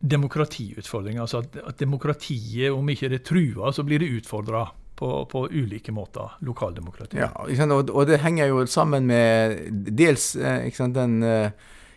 demokratiutfordringer. 0.02 1.22
Altså 1.22 1.44
at, 1.44 1.60
at 1.62 1.78
demokratiet, 1.80 2.72
om 2.74 2.90
ikke 2.90 3.12
det 3.14 3.22
er 3.22 3.28
trua, 3.28 3.70
så 3.74 3.86
blir 3.86 4.02
det 4.02 4.16
utfordra. 4.22 4.68
På, 4.96 5.26
på, 5.28 5.42
ulike 5.52 5.92
måter. 5.92 6.38
lokaldemokratiet. 6.48 7.20
Ja, 7.20 7.66
og, 7.66 7.90
og, 7.90 8.06
det 8.08 8.22
henger 8.24 8.48
jo 8.48 8.62
sammen 8.64 9.10
med 9.10 9.58
dels 9.92 10.38
eh, 10.40 10.70
sant, 10.72 10.96
den 10.96 11.18
uh, 11.20 11.50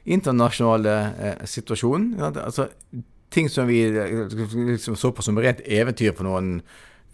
internasjonale 0.02 0.96
uh, 1.14 1.44
situasjonen. 1.46 2.08
Ja, 2.18 2.32
altså, 2.42 2.66
ting 3.30 3.46
som 3.48 3.70
vi 3.70 3.84
liksom 4.72 4.98
så 4.98 5.12
på 5.14 5.22
som 5.22 5.38
rent 5.38 5.62
eventyr 5.62 6.10
for 6.18 6.26
noen 6.26 6.56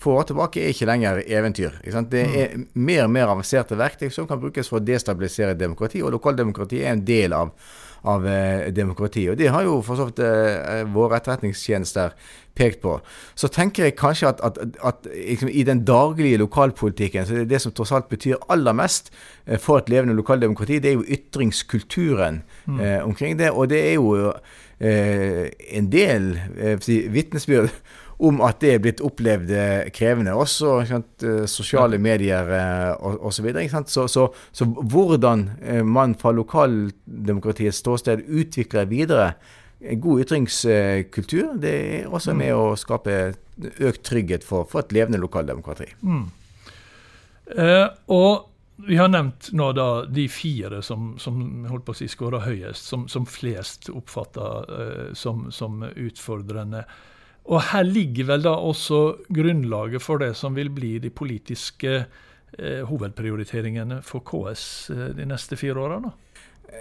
få 0.04 0.18
år 0.20 0.28
tilbake, 0.30 0.62
er 0.62 0.74
ikke 0.74 0.88
lenger 0.90 1.22
eventyr. 1.24 1.80
Ikke 1.84 2.04
det 2.12 2.26
mm. 2.26 2.36
er 2.42 2.66
mer 2.74 3.06
og 3.06 3.14
mer 3.16 3.32
avanserte 3.32 3.78
verktøy 3.80 4.10
som 4.12 4.28
kan 4.30 4.42
brukes 4.42 4.70
for 4.70 4.80
å 4.80 4.84
destabilisere 4.84 5.56
demokrati, 5.58 6.04
og 6.04 6.14
lokaldemokrati 6.18 6.84
er 6.84 6.92
en 6.92 7.06
del 7.08 7.36
av 7.36 7.56
av 8.04 8.26
eh, 8.28 8.72
demokrati. 8.72 9.28
Og 9.30 9.38
det 9.40 9.50
har 9.52 9.64
jo 9.64 9.78
for 9.84 9.96
så 9.96 10.08
vidt 10.08 10.20
eh, 10.20 10.82
våre 10.92 11.16
etterretningstjenester 11.18 12.12
pekt 12.54 12.82
på. 12.84 12.98
Så 13.34 13.48
tenker 13.52 13.88
jeg 13.88 13.96
kanskje 13.98 14.28
at, 14.30 14.42
at, 14.44 14.58
at 14.84 15.08
liksom, 15.08 15.48
i 15.48 15.64
den 15.66 15.82
daglige 15.88 16.38
lokalpolitikken, 16.42 17.26
så 17.26 17.38
det, 17.38 17.46
er 17.46 17.52
det 17.54 17.62
som 17.64 17.72
tross 17.74 17.94
alt 17.96 18.10
betyr 18.12 18.42
aller 18.52 18.76
mest 18.76 19.10
eh, 19.46 19.58
for 19.58 19.80
et 19.80 19.88
levende 19.92 20.16
lokaldemokrati, 20.18 20.82
det 20.84 20.92
er 20.92 20.98
jo 20.98 21.08
ytringskulturen 21.16 22.42
mm. 22.66 22.80
eh, 22.80 23.00
omkring 23.04 23.38
det. 23.40 23.50
Og 23.50 23.72
det 23.72 23.80
er 23.88 23.96
jo 23.96 24.34
eh, 24.78 25.48
en 25.72 25.92
del 25.92 26.34
eh, 26.58 26.90
vitnesbyrd 27.14 27.72
om 28.18 28.40
at 28.46 28.60
det 28.62 28.74
er 28.74 28.82
blitt 28.84 29.02
opplevd 29.04 29.50
eh, 29.50 29.88
krevende. 29.94 30.36
Også 30.38 30.76
sant, 30.88 31.24
eh, 31.26 31.44
sosiale 31.50 31.98
medier 31.98 32.52
eh, 32.54 32.92
osv. 33.00 33.50
Så, 33.50 33.82
så, 33.86 34.06
så, 34.08 34.28
så 34.52 34.68
hvordan 34.70 35.48
man 35.88 36.14
fra 36.18 36.32
lokaldemokratiets 36.34 37.82
ståsted 37.82 38.26
utvikler 38.28 38.90
videre 38.90 39.34
en 39.84 40.00
god 40.00 40.20
ytringskultur, 40.20 41.52
det 41.60 41.74
er 41.74 42.08
også 42.08 42.32
mm. 42.32 42.40
med 42.40 42.54
å 42.56 42.64
skape 42.78 43.18
økt 43.84 44.02
trygghet 44.06 44.46
for, 44.46 44.64
for 44.70 44.84
et 44.84 44.94
levende 44.96 45.20
lokaldemokrati. 45.20 45.90
Mm. 46.02 46.24
Eh, 47.58 47.86
og 48.14 48.50
vi 48.88 48.96
har 48.98 49.10
nevnt 49.12 49.52
nå 49.54 49.70
da 49.76 49.88
de 50.10 50.26
fire 50.32 50.80
som, 50.82 51.14
som 51.20 51.66
holdt 51.70 51.84
på 51.86 51.94
å 51.94 51.98
si 51.98 52.08
skåra 52.10 52.42
høyest, 52.46 52.88
som, 52.88 53.06
som 53.12 53.26
flest 53.28 53.90
oppfatter 53.92 54.72
eh, 54.78 55.10
som, 55.18 55.50
som 55.54 55.84
utfordrende. 55.84 56.84
Og 57.44 57.60
her 57.70 57.84
ligger 57.84 58.30
vel 58.32 58.44
da 58.46 58.54
også 58.56 59.00
grunnlaget 59.28 60.02
for 60.02 60.22
det 60.22 60.32
som 60.38 60.56
vil 60.56 60.70
bli 60.72 60.96
de 61.02 61.10
politiske 61.12 61.96
eh, 62.58 62.82
hovedprioriteringene 62.88 64.00
for 64.06 64.24
KS 64.24 64.90
eh, 64.94 65.10
de 65.18 65.26
neste 65.28 65.58
fire 65.60 65.82
åra? 65.84 66.00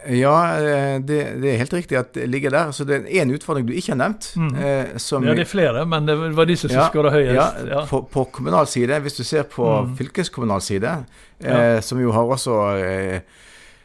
Ja, 0.10 0.58
eh, 0.58 0.96
det, 1.04 1.20
det, 1.42 1.52
er 1.52 1.60
helt 1.62 1.74
riktig 1.74 1.98
at 2.00 2.14
det 2.16 2.26
ligger 2.32 2.54
der. 2.54 2.72
Så 2.72 2.88
det 2.88 3.02
er 3.02 3.22
én 3.24 3.32
utfordring 3.36 3.68
du 3.68 3.74
ikke 3.76 3.94
har 3.94 4.00
nevnt. 4.00 4.32
Mm. 4.40 4.56
Eh, 4.56 4.96
ja, 4.96 5.20
det 5.36 5.46
er 5.46 5.50
flere, 5.52 5.86
men 5.86 6.08
det 6.08 6.18
var 6.36 6.50
disse 6.50 6.68
som 6.68 6.80
ja, 6.80 6.88
skåra 6.92 7.12
høyest. 7.14 7.36
Ja, 7.36 7.48
ja. 7.70 7.84
På, 7.90 8.02
på, 8.08 8.26
kommunal 8.34 8.68
side, 8.68 9.00
hvis 9.04 9.20
du 9.20 9.24
ser 9.28 9.48
på 9.52 9.68
mm. 9.68 9.96
fylkeskommunal 10.00 10.64
side, 10.64 10.98
eh, 11.44 11.80
som 11.84 12.02
jo 12.02 12.16
har 12.16 12.36
også 12.38 12.60
eh, 12.80 13.44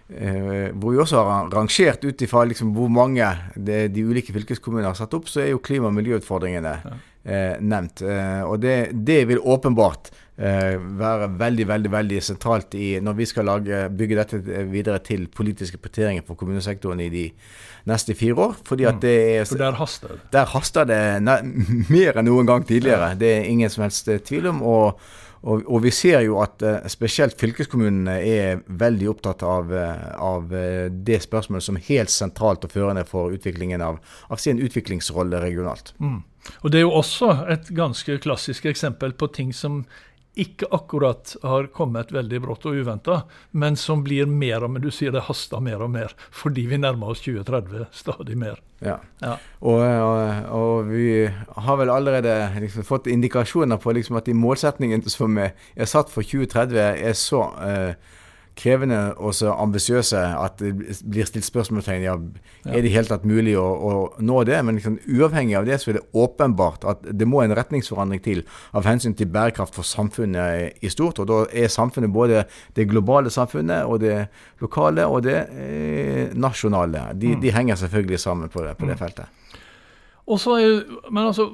Eh, 0.09 0.71
hvor 0.73 0.95
vi 0.95 1.01
også 1.03 1.21
har 1.21 1.51
rangert 1.53 2.05
ut 2.05 2.23
ifra 2.25 2.47
liksom 2.49 2.71
hvor 2.73 2.89
mange 2.89 3.27
det, 3.55 3.91
de 3.93 4.07
ulike 4.09 4.33
fylkeskommunene 4.33 4.89
har 4.89 4.97
satt 4.97 5.13
opp, 5.19 5.29
så 5.29 5.43
er 5.43 5.51
jo 5.53 5.61
klima- 5.61 5.91
og 5.91 5.99
miljøutfordringene 5.99 6.73
ja. 6.81 6.95
eh, 7.29 7.59
nevnt. 7.61 8.01
Eh, 8.01 8.41
og 8.49 8.57
det, 8.63 8.79
det, 9.05 9.19
vil 9.29 9.43
åpenbart 9.45 10.09
eh, 10.41 10.81
være 10.81 11.29
veldig 11.43 11.69
veldig, 11.69 11.93
veldig 11.93 12.23
sentralt 12.25 12.79
i, 12.81 12.95
når 13.05 13.19
vi 13.21 13.29
skal 13.29 13.51
lage, 13.51 13.83
bygge 14.01 14.21
dette 14.23 14.65
videre 14.73 15.05
til 15.05 15.29
politiske 15.29 15.77
prioriteringer 15.77 16.25
for 16.25 16.41
kommunesektoren 16.41 17.05
i 17.05 17.13
de 17.13 17.29
neste 17.93 18.17
fire 18.17 18.49
år. 18.49 18.57
fordi 18.65 18.89
at 18.89 18.97
mm. 18.97 19.05
det 19.05 19.17
er, 19.37 19.45
For 19.45 19.61
der 19.61 19.77
haster 19.77 20.17
det? 20.17 20.21
Der 20.33 20.53
haster 20.57 20.89
det 20.89 21.03
mer 21.99 22.17
enn 22.17 22.31
noen 22.33 22.49
gang 22.49 22.65
tidligere. 22.65 23.13
Ja. 23.13 23.23
Det 23.27 23.35
er 23.37 23.49
ingen 23.53 23.69
som 23.69 23.85
helst 23.85 24.09
eh, 24.09 24.25
tvil 24.25 24.49
om. 24.55 24.63
og 24.63 25.01
og, 25.43 25.63
og, 25.67 25.83
vi 25.85 25.93
ser 25.95 26.23
jo 26.27 26.39
at 26.43 26.63
uh, 26.67 26.87
spesielt 26.91 27.39
fylkeskommunene 27.39 28.17
er 28.27 28.63
veldig 28.67 29.11
opptatt 29.13 29.45
av, 29.47 29.71
uh, 29.71 30.09
av 30.19 30.51
uh, 30.51 30.89
det 30.91 31.21
spørsmålet 31.25 31.67
som 31.69 31.79
helt 31.89 32.13
sentralt 32.13 32.67
og 32.67 32.75
førende 32.75 33.05
for 33.09 33.35
utviklingen 33.35 33.85
av, 33.85 34.01
av 34.29 34.43
sin 34.43 34.59
utviklingsrolle 34.63 35.43
regionalt. 35.45 35.95
Mm. 36.03 36.23
Og 36.63 36.71
Det 36.73 36.81
er 36.81 36.87
jo 36.87 36.97
også 36.97 37.33
et 37.53 37.71
ganske 37.77 38.19
klassisk 38.25 38.67
eksempel 38.71 39.13
på 39.13 39.29
ting 39.35 39.53
som 39.55 39.83
ikke 40.39 40.69
akkurat 40.75 41.35
har 41.43 41.67
kommet 41.75 42.13
veldig 42.15 42.41
brått 42.45 42.67
og 42.69 42.79
uventa, 42.79 43.23
men 43.51 43.77
som 43.79 44.05
blir 44.07 44.29
mer 44.31 44.65
og 44.65 44.73
mer 44.73 44.85
Du 44.85 44.91
sier 44.95 45.13
det 45.15 45.25
haster 45.27 45.63
mer 45.65 45.83
og 45.83 45.91
mer 45.95 46.15
fordi 46.31 46.67
vi 46.71 46.79
nærmer 46.79 47.13
oss 47.13 47.23
2030 47.25 47.89
stadig 47.95 48.37
mer. 48.39 48.61
Ja. 48.85 48.99
ja. 49.23 49.35
Og, 49.59 49.81
og, 49.83 50.53
og, 50.55 50.93
vi 50.93 51.27
har 51.27 51.81
vel 51.81 51.91
allerede 51.91 52.37
liksom 52.63 52.87
fått 52.87 53.11
indikasjoner 53.11 53.81
på 53.83 53.95
liksom 53.97 54.21
at 54.21 54.29
de 54.31 54.37
målsetningene 54.39 55.11
som 55.11 55.35
er, 55.43 55.57
satt 55.83 56.13
for 56.13 56.23
2030, 56.23 56.79
er 56.79 57.19
så 57.19 57.43
eh, 57.65 58.15
krevende 58.59 58.99
og 59.17 59.35
så 59.37 59.53
ambisiøse 59.55 60.19
at 60.19 60.59
det 60.61 60.73
blir 61.05 61.29
stilt 61.29 61.47
spørsmålstegn 61.47 62.05
ja, 62.05 62.17
er 62.67 62.85
det 62.85 62.93
helt 62.93 63.11
tatt 63.13 63.27
mulig 63.29 63.55
å, 63.59 63.65
å 63.65 63.93
nå 64.19 64.41
det. 64.49 64.59
Men 64.67 64.79
liksom, 64.79 64.99
uavhengig 65.07 65.57
av 65.61 65.69
det 65.69 65.79
så 65.81 65.93
er 65.93 66.01
det 66.01 66.05
åpenbart 66.19 66.87
at 66.91 67.07
det 67.09 67.29
må 67.29 67.43
en 67.45 67.55
retningsforandring 67.57 68.23
til 68.25 68.45
av 68.77 68.89
hensyn 68.89 69.17
til 69.19 69.31
bærekraft 69.33 69.79
for 69.79 69.87
samfunnet 69.87 70.83
i 70.85 70.93
stort. 70.93 71.23
Og 71.23 71.31
da 71.31 71.41
er 71.53 71.73
samfunnet 71.73 72.13
både 72.15 72.45
det 72.77 72.89
globale 72.91 73.33
samfunnet 73.33 73.89
og 73.89 74.03
det 74.05 74.21
lokale 74.63 75.07
og 75.07 75.23
det 75.27 75.39
eh, 75.39 76.35
nasjonale. 76.35 77.13
De, 77.15 77.35
mm. 77.35 77.43
de, 77.45 77.55
henger 77.55 77.83
selvfølgelig 77.83 78.23
sammen 78.23 78.53
på 78.53 78.65
det, 78.65 78.77
på 78.79 78.89
det 78.89 78.99
mm. 78.99 79.03
feltet. 79.03 79.35
Er, 80.29 80.83
men 81.11 81.23
altså, 81.25 81.47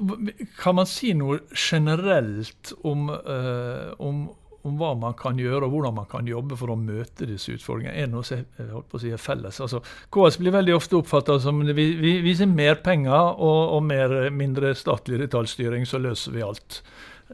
Kan 0.59 0.75
man 0.75 0.87
si 0.89 1.13
noe 1.15 1.39
generelt 1.55 2.73
om, 2.83 3.07
uh, 3.07 3.93
om 4.03 4.25
om 4.65 4.79
hva 4.79 4.93
man 4.97 5.15
kan 5.17 5.39
gjøre 5.39 5.67
og 5.67 5.75
hvordan 5.75 5.97
man 5.99 6.07
kan 6.09 6.27
jobbe 6.29 6.57
for 6.59 6.73
å 6.73 6.79
møte 6.79 7.27
disse 7.29 7.53
utfordringene, 7.55 7.95
er 7.95 8.09
noe 8.11 8.25
som 8.25 8.41
holdt 8.71 8.97
si 9.03 9.13
er 9.13 9.21
felles. 9.21 9.61
Altså, 9.61 9.81
KS 10.13 10.39
blir 10.41 10.55
veldig 10.55 10.75
ofte 10.75 10.99
oppfatta 10.99 11.37
som 11.43 11.61
vi, 11.67 11.87
vi 12.01 12.17
viser 12.25 12.49
mer 12.49 12.81
penger 12.85 13.35
og, 13.35 13.61
og 13.77 13.85
mer, 13.85 14.17
mindre 14.33 14.73
statlig 14.77 15.21
detaljstyring, 15.25 15.85
så 15.89 16.01
løser 16.01 16.35
vi 16.35 16.45
alt. 16.45 16.81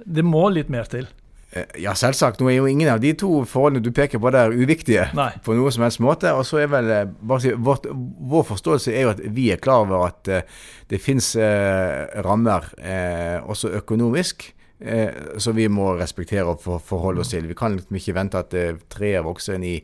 Det 0.05 0.23
må 0.25 0.47
litt 0.51 0.71
mer 0.71 0.88
til. 0.91 1.07
Eh, 1.51 1.67
ja, 1.83 1.91
selvsagt. 1.97 2.39
Nå 2.39 2.47
er 2.47 2.61
jo 2.61 2.69
ingen 2.69 2.89
av 2.93 3.01
de 3.03 3.11
to 3.19 3.41
forholdene 3.50 3.83
du 3.83 3.91
peker 3.95 4.21
på 4.23 4.31
der 4.31 4.53
uviktige 4.55 5.09
Nei. 5.17 5.33
på 5.43 5.55
noe 5.57 5.71
som 5.73 5.83
helst 5.83 6.00
måte. 6.03 6.31
Og 6.38 6.45
så 6.47 6.61
er 6.63 6.71
vel 6.71 6.91
bare 7.19 7.41
å 7.41 7.43
si, 7.43 7.51
vårt, 7.55 7.89
Vår 8.31 8.47
forståelse 8.53 8.93
er 8.95 9.05
jo 9.05 9.11
at 9.11 9.23
vi 9.35 9.50
er 9.51 9.59
klar 9.59 9.83
over 9.83 10.07
at 10.07 10.31
uh, 10.31 10.63
det 10.91 11.01
finnes 11.03 11.33
uh, 11.35 12.07
rammer, 12.23 12.69
uh, 12.79 13.43
også 13.51 13.73
økonomisk, 13.81 14.47
eh, 14.81 15.38
som 15.38 15.55
vi 15.55 15.67
må 15.71 15.93
respektere 16.00 16.45
og 16.50 16.61
for, 16.63 16.81
forholde 16.83 17.23
oss 17.23 17.33
til. 17.33 17.47
Vi 17.50 17.57
kan 17.57 17.77
liksom 17.77 17.97
ikke 18.00 18.15
vente 18.17 18.41
at 18.41 18.53
eh, 18.57 18.79
treet 18.91 19.25
vokser 19.25 19.57
inn 19.57 19.67
i 19.67 19.77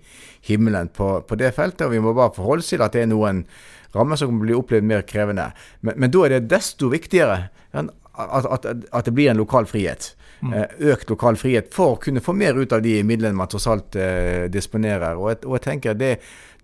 himmelen 0.49 0.91
på, 0.93 1.09
på, 1.27 1.39
det 1.39 1.53
feltet. 1.55 1.87
og 1.87 1.95
Vi 1.95 2.03
må 2.03 2.15
bare 2.17 2.35
forholde 2.35 2.65
oss 2.65 2.73
til 2.73 2.83
at 2.85 2.95
det 2.95 3.05
er 3.05 3.11
noen 3.11 3.45
rammer 3.95 4.19
som 4.19 4.33
kan 4.33 4.43
bli 4.43 4.57
opplevd 4.57 4.87
mer 4.87 5.05
krevende. 5.07 5.51
Men, 5.81 5.97
men 6.01 6.13
da 6.13 6.25
er 6.25 6.37
det 6.37 6.51
desto 6.51 6.91
viktigere 6.91 7.47
at, 7.77 8.45
at, 8.45 8.65
at 8.65 9.05
det 9.05 9.13
blir 9.13 9.31
en 9.31 9.39
lokal 9.41 9.69
frihet. 9.69 10.11
Mm. 10.41 10.53
Eh, 10.53 10.91
økt 10.93 11.09
lokal 11.09 11.37
frihet 11.39 11.71
for 11.73 11.95
å 11.95 12.01
kunne 12.01 12.21
få 12.21 12.35
mer 12.37 12.57
ut 12.57 12.73
av 12.75 12.83
de 12.85 12.99
midlene 13.07 13.37
man 13.37 13.49
tross 13.49 13.67
alt 13.71 13.97
eh, 13.97 14.45
disponerer. 14.53 15.17
Og 15.17 15.31
jeg, 15.33 15.41
og 15.45 15.57
jeg 15.57 15.65
tenker 15.65 15.97
det 15.97 16.17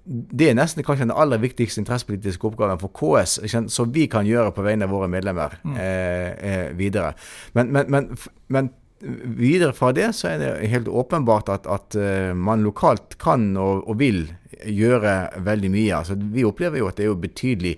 det 0.05 0.49
er 0.49 0.55
nesten 0.57 0.83
kanskje 0.83 1.07
den 1.07 1.15
aller 1.15 1.39
viktigste 1.39 1.79
interessepolitiske 1.79 2.47
oppgaven 2.49 2.79
for 2.81 2.91
KS, 2.91 3.37
som 3.71 3.91
vi 3.95 4.09
kan 4.11 4.27
gjøre 4.27 4.51
på 4.55 4.65
vegne 4.65 4.87
av 4.87 4.91
våre 4.91 5.07
medlemmer 5.11 5.55
mm. 5.63 5.75
eh, 5.79 6.31
eh, 6.49 6.71
videre. 6.75 7.13
Men, 7.55 7.71
men, 7.71 7.91
men, 7.93 8.09
men, 8.51 8.71
videre 9.03 9.73
fra 9.75 9.91
det 9.95 10.13
så 10.15 10.29
er 10.29 10.37
det 10.39 10.51
helt 10.71 10.87
åpenbart 10.87 11.49
at, 11.51 11.65
at 11.67 11.95
uh, 11.99 12.31
man 12.35 12.63
lokalt 12.63 13.17
kan 13.19 13.49
og, 13.59 13.81
og, 13.83 13.97
vil 13.99 14.21
gjøre 14.63 15.43
veldig 15.43 15.71
mye. 15.73 15.97
Altså, 15.97 16.15
vi 16.15 16.45
opplever 16.47 16.79
jo 16.79 16.87
at 16.87 16.99
det 16.99 17.03
er 17.03 17.11
jo 17.11 17.19
betydelig 17.19 17.73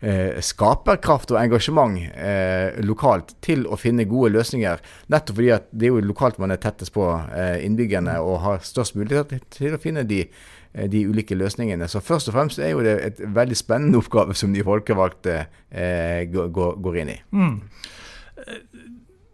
eh, 0.00 0.38
skaperkraft 0.44 1.34
og 1.34 1.40
engasjement 1.40 1.98
eh, 2.00 2.78
lokalt 2.84 3.36
til 3.44 3.66
å 3.66 3.78
finne 3.80 4.08
gode 4.10 4.34
løsninger. 4.36 4.80
Nettopp 5.12 5.40
fordi 5.40 5.52
at 5.56 5.68
det 5.72 5.88
er 5.88 5.94
jo 5.94 6.06
lokalt 6.12 6.40
man 6.42 6.54
er 6.54 6.62
tettest 6.62 6.94
på 6.96 7.08
eh, 7.34 7.58
innbyggerne 7.66 8.20
og 8.24 8.40
har 8.46 8.64
størst 8.66 8.98
mulighet 8.98 9.36
til 9.56 9.76
å 9.76 9.82
finne 9.82 10.06
de 10.08 10.24
Eh, 10.72 10.88
de 10.88 11.06
ulike 11.06 11.34
løsningene. 11.34 11.88
Så 11.88 12.00
først 12.00 12.30
og 12.30 12.36
fremst 12.36 12.58
er 12.62 12.70
jo 12.70 12.82
det 12.86 12.94
et 13.02 13.22
veldig 13.34 13.56
spennende 13.58 13.98
oppgave 14.02 14.36
som 14.38 14.54
de 14.54 14.62
folkevalgte 14.64 15.36
eh, 15.70 16.26
går, 16.30 16.76
går, 16.78 16.98
inn 17.02 17.14
i. 17.16 17.18
Mm. 17.34 17.56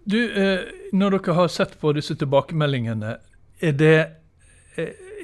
Du, 0.06 0.20
eh, 0.24 0.64
Når 0.92 1.18
dere 1.18 1.36
har 1.36 1.50
sett 1.52 1.76
på 1.80 1.92
disse 1.92 2.16
tilbakemeldingene, 2.16 3.18
er 3.60 3.72
det, 3.72 3.98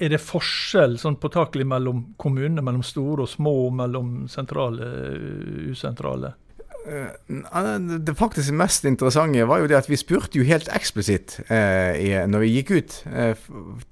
er 0.02 0.12
det 0.12 0.23
forskjell 0.23 0.97
sånn 1.00 1.18
påtakelig 1.23 1.66
mellom 1.71 2.04
kommunene, 2.21 2.64
mellom 2.64 2.82
store 2.87 3.26
og 3.26 3.30
små, 3.30 3.54
mellom 3.78 4.25
sentrale 4.30 4.88
og 4.88 5.68
usentrale? 5.73 6.35
Eh, 6.82 7.78
det 8.02 8.14
faktisk 8.18 8.50
mest 8.59 8.85
interessante 8.88 9.44
var 9.47 9.62
jo 9.62 9.68
det 9.71 9.78
at 9.78 9.90
vi 9.90 9.99
spurte 10.00 10.40
jo 10.40 10.47
helt 10.49 10.71
eksplisitt 10.75 11.38
eh, 11.47 12.25
når 12.26 12.42
vi 12.42 12.54
gikk 12.56 12.73
ut 12.75 12.97
eh, 13.12 13.44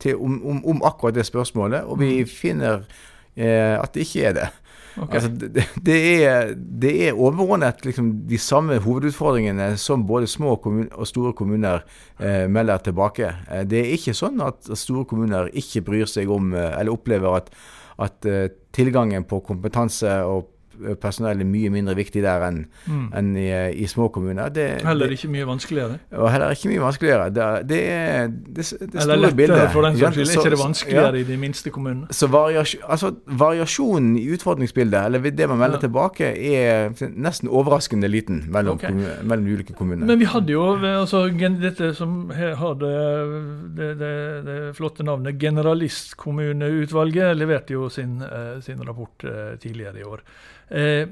til, 0.03 0.19
om, 0.19 0.41
om, 0.43 0.65
om, 0.75 0.83
akkurat 0.89 1.15
det 1.15 1.29
spørsmålet, 1.29 1.87
og 1.87 2.01
vi 2.03 2.25
mm. 2.25 2.33
finner 2.33 2.83
eh, 3.37 3.77
at 3.79 3.95
det 3.95 4.09
ikke 4.09 4.27
er 4.33 4.37
det. 4.41 4.49
Okay. 4.97 5.15
Altså, 5.15 5.31
det, 5.31 5.67
det, 5.87 5.99
er, 6.25 6.53
er, 6.91 7.19
overordnet 7.19 7.85
liksom, 7.87 8.13
de 8.29 8.39
samme 8.39 8.79
hovedutfordringene 8.83 9.73
som 9.81 10.07
både 10.07 10.29
små 10.31 10.57
og 10.57 11.07
store 11.09 11.35
kommuner 11.39 11.85
eh, 12.19 12.47
melder 12.51 12.83
tilbake. 12.91 13.33
Eh, 13.51 13.67
det 13.69 13.83
er 13.83 13.93
ikke 13.97 14.17
sånn 14.17 14.41
at 14.45 14.71
store 14.79 15.07
kommuner 15.09 15.51
ikke 15.53 15.85
bryr 15.87 16.11
seg 16.11 16.31
om, 16.33 16.55
eller 16.55 16.93
opplever 16.93 17.43
at, 17.43 17.53
at 18.01 18.33
tilgangen 18.75 19.27
på 19.29 19.43
kompetanse 19.47 20.21
og 20.27 20.49
personell 21.01 21.41
er 21.43 21.49
mye 21.49 21.71
mindre 21.73 21.95
viktig 21.99 22.23
der 22.25 22.47
enn 22.49 22.65
mm. 22.87 23.07
en 23.17 23.31
i, 23.39 23.49
i, 23.83 23.87
små 23.91 24.09
kommuner. 24.15 24.53
Det, 24.55 24.69
heller 24.87 25.15
ikke 25.15 25.31
mye 25.33 25.49
vanskeligere? 25.49 26.01
Og 26.17 26.31
heller 26.33 26.57
ikke 26.57 26.73
mye 26.73 26.85
vanskeligere. 26.85 27.31
Det, 27.35 27.49
det 27.71 27.81
det, 28.57 28.65
det 28.81 29.03
Eller 29.03 29.17
lettere, 29.17 29.37
bildet. 29.37 29.71
for 29.73 29.87
den 29.87 29.99
saks 29.99 30.17
skyld. 30.17 30.31
Ikke 30.37 30.51
det 30.51 30.61
vanskeligere 30.61 31.17
ja. 31.17 31.21
i 31.21 31.25
de 31.25 31.37
minste 31.41 31.71
kommunene? 31.71 32.09
Så 32.15 32.29
variasjon, 32.31 32.83
altså, 32.89 33.13
variasjonen 33.27 34.17
i 34.19 34.27
utfordringsbildet, 34.35 35.07
eller 35.07 35.31
det 35.31 35.49
man 35.49 35.59
melder 35.59 35.79
ja. 35.79 35.81
tilbake, 35.87 36.31
er 36.55 37.11
nesten 37.11 37.49
overraskende 37.49 38.09
liten 38.11 38.45
mellom, 38.53 38.79
okay. 38.79 38.93
kommune, 38.93 39.17
mellom 39.23 39.51
ulike 39.55 39.77
kommuner. 39.79 40.07
Men 40.07 40.21
vi 40.21 40.29
hadde 40.31 40.55
jo 40.55 40.67
altså, 40.77 41.27
dette 41.61 41.93
som 41.99 42.31
har 42.35 42.79
det, 42.81 43.91
det, 44.01 44.15
flotte 44.77 45.07
navnet 45.07 45.39
Generalistkommuneutvalget, 45.41 47.37
leverte 47.39 47.77
jo 47.77 47.89
sin, 47.93 48.21
uh, 48.23 48.59
sin 48.65 48.83
rapport 48.87 49.25
uh, 49.25 49.59
tidligere 49.61 50.01
i 50.01 50.09
år. 50.09 50.25
Eh, 50.71 51.09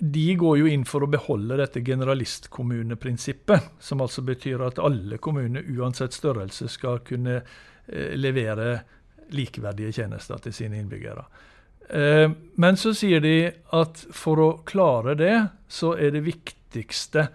de 0.00 0.34
går 0.34 0.58
jo 0.58 0.66
inn 0.66 0.84
for 0.86 1.04
å 1.04 1.10
beholde 1.10 1.56
dette 1.58 1.82
generalistkommuneprinsippet, 1.84 3.70
som 3.78 4.02
altså 4.04 4.22
betyr 4.26 4.62
at 4.66 4.78
alle 4.82 5.18
kommuner, 5.22 5.64
uansett 5.76 6.14
størrelse, 6.14 6.68
skal 6.70 7.00
kunne 7.06 7.40
eh, 7.40 8.14
levere 8.18 8.78
likeverdige 9.34 9.92
tjenester 10.00 10.42
til 10.44 10.54
sine 10.54 10.78
innbyggere. 10.82 11.24
Eh, 11.88 12.28
men 12.60 12.78
så 12.80 12.94
sier 12.96 13.20
de 13.24 13.52
at 13.76 14.06
for 14.14 14.42
å 14.42 14.50
klare 14.66 15.14
det, 15.18 15.36
så 15.68 15.94
er 15.98 16.14
det 16.14 16.26
viktigste 16.26 17.28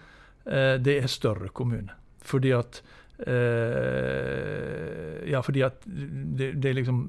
det 0.49 0.95
er 1.03 1.11
større 1.11 1.51
kommuner. 1.53 1.93
Fordi 2.25 2.49
at 2.55 2.79
ja, 5.29 5.41
fordi 5.45 5.61
at 5.67 5.83
det, 5.85 6.47
det 6.57 6.71
liksom 6.73 7.01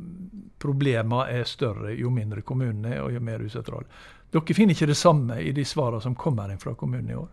Problemene 0.60 1.22
er 1.32 1.46
større 1.48 1.94
jo 1.96 2.10
mindre 2.12 2.42
kommunene 2.44 2.98
er 2.98 3.00
og 3.00 3.14
jo 3.14 3.20
mer 3.24 3.40
usentrale. 3.40 3.86
Dere 4.30 4.54
finner 4.54 4.76
ikke 4.76 4.90
det 4.92 4.98
samme 4.98 5.40
i 5.42 5.52
de 5.54 5.64
svarene 5.66 6.02
som 6.04 6.14
kommer 6.18 6.52
inn 6.52 6.60
fra 6.62 6.76
kommunen 6.78 7.10
i 7.10 7.18
år? 7.18 7.28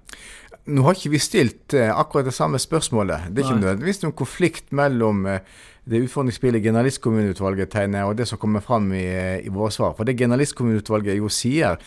Nå 0.67 0.83
har 0.83 0.97
ikke 0.97 1.13
vi 1.13 1.21
stilt 1.21 1.75
uh, 1.77 1.91
akkurat 1.93 2.27
det 2.27 2.35
samme 2.35 2.59
spørsmålet. 2.59 3.29
Det 3.31 3.43
er 3.43 3.47
ikke 3.47 3.61
nødvendigvis 3.61 4.01
noen 4.03 4.17
konflikt 4.17 4.73
mellom 4.75 5.27
uh, 5.29 5.37
det 5.89 6.01
utfordringsbildet 6.03 6.63
generalistkommuneutvalget 6.63 7.71
tegner, 7.71 8.03
og 8.03 8.17
det 8.19 8.27
som 8.27 8.39
kommer 8.41 8.63
fram 8.63 8.91
i, 8.93 9.05
eh, 9.05 9.45
i 9.47 9.49
våre 9.53 9.71
svar. 9.71 9.95
For 9.97 10.03
det 10.03 10.17
generalistkommuneutvalget 10.19 11.17
jo 11.17 11.29
sier, 11.29 11.77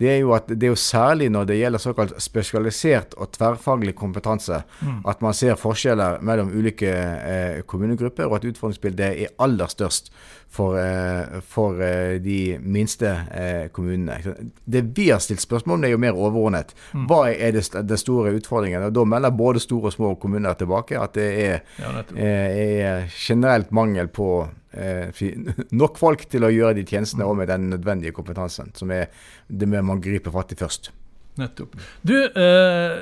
det 0.00 0.08
er 0.14 0.18
jo 0.22 0.32
at 0.32 0.48
det 0.48 0.62
er 0.62 0.72
jo 0.72 0.80
særlig 0.80 1.30
når 1.30 1.44
det 1.50 1.60
gjelder 1.60 1.78
såkalt 1.78 2.14
spesialisert 2.22 3.14
og 3.16 3.32
tverrfaglig 3.36 3.94
kompetanse, 3.94 4.62
mm. 4.80 5.00
at 5.08 5.22
man 5.22 5.34
ser 5.34 5.60
forskjeller 5.60 6.20
mellom 6.22 6.52
ulike 6.56 6.90
eh, 6.90 7.62
kommunegrupper, 7.66 8.26
og 8.26 8.40
at 8.40 8.48
utfordringsbildet 8.52 9.24
er 9.24 9.34
aller 9.38 9.66
størst 9.66 10.12
for, 10.50 10.78
eh, 10.78 11.40
for 11.46 11.82
eh, 11.82 12.18
de 12.22 12.58
minste 12.62 13.06
eh, 13.34 13.68
kommunene. 13.72 14.18
Det 14.64 14.82
vi 14.96 15.10
har 15.10 15.18
stilt 15.22 15.40
spørsmål 15.40 15.74
om, 15.74 15.82
det 15.82 15.88
er 15.88 15.94
jo 15.94 16.02
mer 16.02 16.18
overordnet. 16.18 16.74
Mm. 16.92 17.04
Hva 17.06 17.20
er 17.30 17.54
det, 17.54 17.62
den 17.70 18.00
store 18.00 18.34
utfordringen? 18.34 18.82
Og 18.88 18.94
Da 18.94 19.04
melder 19.04 19.30
både 19.30 19.62
store 19.62 19.92
og 19.92 19.94
små 19.94 20.14
kommuner 20.14 20.58
tilbake 20.58 20.98
at 20.98 21.14
det 21.14 21.28
er, 21.44 21.60
ja, 21.78 22.02
er 22.16 23.06
generelt 23.14 23.49
mangel 23.70 24.08
på 24.08 24.30
nok 25.82 25.96
folk 25.98 26.20
til 26.30 26.44
å 26.46 26.50
gjøre 26.54 26.76
de 26.78 26.84
tjenestene 26.86 27.24
mm. 27.24 27.30
og 27.30 27.38
med 27.40 27.48
den 27.50 27.64
nødvendige 27.72 28.14
kompetansen, 28.14 28.70
som 28.78 28.92
er 28.94 29.08
det 29.48 29.66
med 29.66 29.82
man 29.82 30.02
griper 30.02 30.30
fatt 30.30 30.54
i 30.54 30.58
først. 30.60 30.92
Nettopp. 31.40 31.74
Du, 32.06 32.14
eh, 32.14 32.92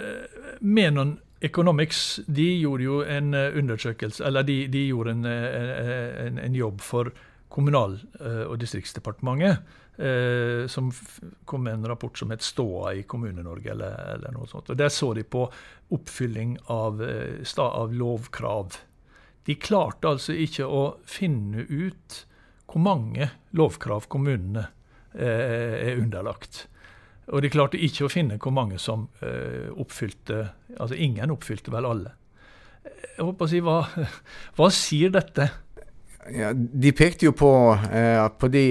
Menon 0.64 1.18
Economics 1.44 2.20
de 2.26 2.46
gjorde 2.62 2.86
jo 2.86 3.02
en 3.04 3.34
undersøkelse, 3.36 4.24
eller 4.24 4.48
de, 4.48 4.62
de 4.72 4.86
gjorde 4.88 5.12
en, 5.18 5.28
en, 5.28 6.40
en, 6.40 6.56
jobb 6.56 6.80
for 6.80 7.12
Kommunal- 7.48 8.00
eh, 8.20 8.44
og 8.44 8.58
distriktsdepartementet, 8.60 9.62
eh, 9.98 10.66
som 10.68 10.90
kom 11.44 11.64
med 11.64 11.74
en 11.74 11.86
rapport 11.86 12.18
som 12.18 12.30
het 12.30 12.42
'Ståa 12.42 12.94
i 12.94 13.02
Kommune-Norge', 13.02 13.70
eller, 13.70 14.14
eller, 14.14 14.30
noe 14.32 14.46
sånt. 14.46 14.70
Og 14.70 14.76
Der 14.76 14.88
så 14.88 15.14
de 15.14 15.22
på 15.22 15.50
oppfylling 15.90 16.58
av, 16.68 17.02
eh, 17.02 17.42
av 17.58 17.92
lovkrav. 17.92 18.76
De 19.48 19.56
klarte 19.56 20.10
altså 20.10 20.34
ikke 20.36 20.66
å 20.68 20.82
finne 21.08 21.64
ut 21.64 22.24
hvor 22.68 22.82
mange 22.84 23.30
lovkrav 23.56 24.08
kommunene 24.12 24.66
eh, 25.16 25.88
er 25.88 26.00
underlagt. 26.02 26.66
Og 27.32 27.40
de 27.44 27.50
klarte 27.52 27.80
ikke 27.80 28.06
å 28.06 28.12
finne 28.12 28.36
hvor 28.40 28.52
mange 28.56 28.80
som 28.80 29.06
eh, 29.24 29.68
oppfylte 29.72 30.42
Altså 30.78 30.96
ingen 31.00 31.32
oppfylte 31.32 31.72
vel 31.72 31.88
alle. 31.88 32.12
Jeg 32.84 33.24
håper 33.24 33.44
å 33.44 33.50
si, 33.50 33.60
hva, 33.64 33.78
hva 34.56 34.68
sier 34.72 35.12
dette? 35.16 35.48
Ja, 36.34 36.50
de 36.54 36.92
pekte 36.92 37.28
jo 37.28 37.32
på, 37.36 37.50
eh, 37.92 38.20
på 38.40 38.48
de 38.52 38.62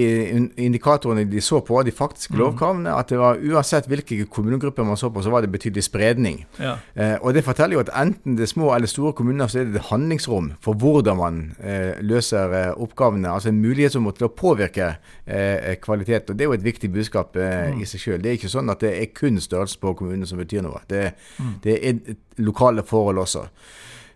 indikatorene 0.56 1.24
de 1.28 1.40
så 1.42 1.60
på, 1.64 1.80
de 1.82 1.94
faktiske 1.94 2.34
mm. 2.34 2.38
lovkravene, 2.40 2.94
at 2.94 3.10
det 3.10 3.18
var 3.20 3.40
uansett 3.40 3.88
hvilke 3.90 4.26
kommunegrupper 4.30 4.86
man 4.86 4.98
så 5.00 5.10
på, 5.10 5.22
så 5.22 5.32
var 5.32 5.42
det 5.42 5.50
betydelig 5.52 5.84
spredning. 5.86 6.44
Ja. 6.60 6.76
Eh, 6.94 7.16
og 7.20 7.34
Det 7.34 7.44
forteller 7.44 7.78
jo 7.78 7.84
at 7.84 7.92
enten 7.96 8.36
det 8.36 8.46
er 8.46 8.52
små 8.52 8.70
eller 8.74 8.90
store 8.90 9.12
kommuner, 9.12 9.46
så 9.46 9.60
er 9.60 9.64
det 9.68 9.80
et 9.80 9.90
handlingsrom 9.90 10.52
for 10.64 10.78
hvordan 10.78 11.18
man 11.18 11.40
eh, 11.62 11.98
løser 12.00 12.54
eh, 12.54 12.70
oppgavene. 12.76 13.30
Altså 13.30 13.52
en 13.52 13.60
mulighetsrom 13.62 14.10
til 14.12 14.28
å 14.28 14.32
påvirke 14.34 14.92
eh, 15.26 15.74
kvalitet. 15.82 16.30
og 16.30 16.38
Det 16.38 16.46
er 16.46 16.52
jo 16.52 16.58
et 16.58 16.64
viktig 16.64 16.92
budskap 16.92 17.36
eh, 17.36 17.74
mm. 17.74 17.82
i 17.82 17.90
seg 17.90 18.04
selv. 18.04 18.22
Det 18.22 18.32
er 18.32 18.40
ikke 18.40 18.54
sånn 18.54 18.70
at 18.70 18.84
det 18.84 18.94
er 18.98 19.12
kun 19.14 19.40
størrelse 19.40 19.80
på 19.80 19.94
kommunene 19.98 20.26
som 20.26 20.38
betyr 20.38 20.64
noe. 20.66 20.82
Det, 20.88 21.12
mm. 21.38 21.52
det 21.64 21.78
er 21.82 22.16
lokale 22.38 22.86
forhold 22.86 23.24
også. 23.24 23.48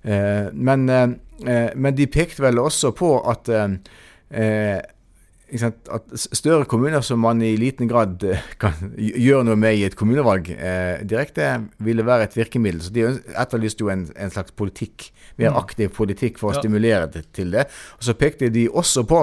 Men 0.03 0.89
Eh, 1.47 1.71
men 1.77 1.97
de 1.97 2.09
pekte 2.11 2.45
vel 2.45 2.61
også 2.63 2.93
på 2.97 3.15
at 3.31 3.51
eh, 3.53 4.81
at 5.53 6.13
større 6.17 6.65
kommuner 6.65 7.03
som 7.05 7.21
man 7.21 7.43
i 7.45 7.51
liten 7.61 7.89
grad 7.91 8.23
eh, 8.25 8.41
kan 8.63 8.95
gjøre 8.97 9.45
noe 9.45 9.59
med 9.61 9.77
i 9.77 9.83
et 9.85 9.97
kommunevalg 9.99 10.49
eh, 10.55 11.03
direkte, 11.05 11.51
ville 11.85 12.07
være 12.07 12.31
et 12.31 12.37
virkemiddel. 12.39 12.81
Så 12.81 12.95
De 12.95 13.05
etterlyste 13.37 13.85
jo 13.85 13.91
en, 13.93 14.07
en 14.17 14.33
slags 14.33 14.55
politikk, 14.57 15.11
mer 15.37 15.53
mm. 15.53 15.59
aktiv 15.61 15.93
politikk 15.93 16.41
for 16.41 16.53
å 16.53 16.57
ja. 16.57 16.63
stimulere 16.63 17.11
til 17.37 17.53
det. 17.53 17.67
Og 17.99 18.09
Så 18.09 18.17
pekte 18.17 18.49
de 18.55 18.65
også 18.71 19.05
på 19.09 19.21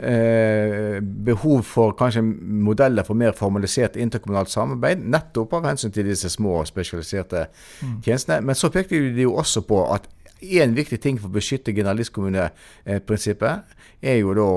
eh, 0.00 0.96
behov 1.02 1.60
for 1.68 1.92
kanskje 1.98 2.24
modeller 2.24 3.04
for 3.04 3.18
mer 3.18 3.36
formalisert 3.36 4.00
interkommunalt 4.00 4.52
samarbeid, 4.52 5.04
nettopp 5.04 5.58
av 5.60 5.72
hensyn 5.74 5.92
til 5.92 6.08
disse 6.08 6.32
små 6.32 6.62
og 6.62 6.70
spesialiserte 6.72 7.50
mm. 7.50 7.96
tjenestene. 8.06 8.40
Men 8.48 8.56
så 8.56 8.72
pekte 8.72 9.10
de 9.12 9.28
jo 9.28 9.36
også 9.36 9.66
på 9.68 9.84
at 9.92 10.08
en 10.40 10.74
viktig 10.76 11.00
ting 11.02 11.18
for 11.20 11.28
å 11.30 11.36
beskytte 11.36 11.74
generalistkommuneprinsippet 11.76 13.56
er 14.04 14.16
jo 14.20 14.34
da 14.36 14.48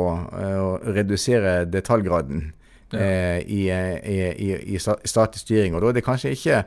eh, 0.42 0.60
å 0.60 0.94
redusere 0.96 1.66
detaljgraden 1.72 2.54
ja. 2.90 3.00
Eh, 3.00 3.40
i, 3.46 3.70
i, 3.70 4.18
i, 4.34 4.46
i, 4.74 4.80
statlig 4.80 5.40
styring. 5.44 5.76
Og 5.76 5.82
da 5.84 5.88
er 5.92 5.96
det 6.00 6.08
kanskje 6.08 6.34
ikke 6.34 6.64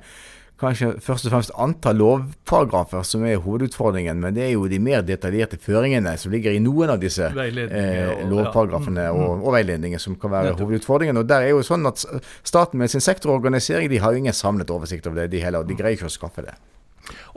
kanskje 0.62 0.92
først 1.02 1.26
og 1.26 1.32
fremst 1.34 1.54
antall 1.58 1.98
lovparagrafer 1.98 3.02
som 3.06 3.24
er 3.26 3.40
hovedutfordringen, 3.42 4.20
men 4.22 4.36
det 4.36 4.44
er 4.46 4.52
jo 4.52 4.68
de 4.70 4.78
mer 4.82 5.02
detaljerte 5.06 5.58
føringene 5.62 6.14
som 6.20 6.34
ligger 6.34 6.54
i 6.54 6.62
noen 6.62 6.92
av 6.94 7.00
disse 7.02 7.26
eh, 7.26 8.22
lovparagrafene 8.30 9.08
ja. 9.08 9.14
mm, 9.14 9.18
mm. 9.18 9.24
og, 9.24 9.48
og 9.48 9.56
veiledninger 9.56 10.02
som 10.02 10.14
kan 10.20 10.34
være 10.34 10.52
Nettopp. 10.52 10.68
hovedutfordringen. 10.68 11.18
Og 11.18 11.26
der 11.28 11.48
er 11.48 11.56
jo 11.56 11.64
sånn 11.66 11.88
at 11.90 12.04
Staten 12.46 12.78
med 12.78 12.92
sin 12.92 13.02
sektororganisering 13.02 13.90
de 13.90 13.98
har 14.02 14.14
jo 14.14 14.22
ingen 14.22 14.36
samlet 14.36 14.70
oversikt 14.70 15.08
over 15.10 15.24
det, 15.24 15.32
de 15.34 15.42
heller. 15.42 15.66
De 15.66 15.78
greier 15.78 15.98
ikke 15.98 16.10
å 16.10 16.14
skaffe 16.14 16.46
det. 16.46 16.54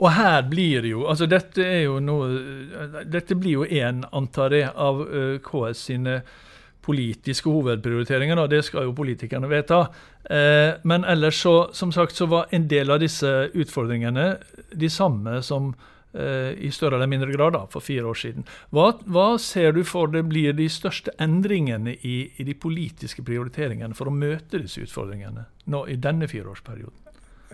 Og 0.00 0.10
her 0.14 0.42
blir 0.48 0.86
jo 0.86 1.06
altså 1.10 1.28
Dette 1.30 1.64
er 1.64 1.86
jo 1.86 1.98
noe 2.02 3.02
Dette 3.06 3.38
blir 3.38 3.60
jo 3.60 3.64
én, 3.66 4.04
antar 4.14 4.54
jeg, 4.54 4.70
av 4.70 5.00
uh, 5.02 5.38
KS 5.42 5.88
sine 5.90 6.20
politiske 6.86 7.50
hovedprioriteringer. 7.50 8.38
og 8.38 8.50
Det 8.50 8.62
skal 8.64 8.86
jo 8.86 8.94
politikerne 8.94 9.50
vedta. 9.50 9.88
Uh, 10.30 10.78
men 10.86 11.04
ellers 11.04 11.40
så, 11.42 11.56
som 11.74 11.92
sagt, 11.92 12.14
så 12.14 12.28
var 12.30 12.46
en 12.54 12.68
del 12.70 12.94
av 12.94 13.02
disse 13.02 13.30
utfordringene 13.54 14.36
de 14.70 14.90
samme 14.90 15.40
som 15.42 15.72
uh, 15.72 16.52
i 16.54 16.70
større 16.70 17.00
eller 17.00 17.10
mindre 17.10 17.34
grad 17.34 17.56
da, 17.58 17.64
for 17.70 17.82
fire 17.82 18.06
år 18.06 18.20
siden. 18.20 18.46
Hva, 18.70 18.92
hva 19.02 19.32
ser 19.42 19.74
du 19.74 19.82
for 19.86 20.12
det 20.14 20.22
blir 20.30 20.54
de 20.54 20.68
største 20.70 21.14
endringene 21.22 21.96
i, 22.06 22.20
i 22.38 22.46
de 22.46 22.54
politiske 22.54 23.26
prioriteringene 23.26 23.98
for 23.98 24.10
å 24.10 24.14
møte 24.14 24.62
disse 24.62 24.86
utfordringene 24.86 25.48
nå 25.72 25.82
i 25.90 25.98
denne 25.98 26.30
fireårsperioden? 26.30 27.05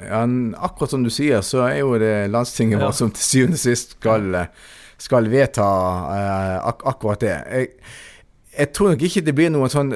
Ja, 0.06 0.22
akkurat 0.68 0.94
som 0.94 1.04
du 1.06 1.10
sier, 1.12 1.42
så 1.46 1.66
er 1.68 1.80
jo 1.82 1.96
det 2.00 2.30
landstinget 2.32 2.80
ja. 2.82 2.92
som 2.96 3.12
til 3.14 3.26
syvende 3.26 3.58
og 3.60 3.64
sist 3.64 3.96
skal, 3.98 4.40
skal 5.00 5.28
vedta 5.32 5.66
ak 6.72 6.86
akkurat 6.94 7.22
det. 7.22 7.36
Jeg, 7.52 7.68
jeg 8.52 8.72
tror 8.76 8.92
nok 8.92 9.02
ikke 9.06 9.22
det 9.24 9.32
blir 9.36 9.52
noen 9.52 9.72
sånn 9.72 9.92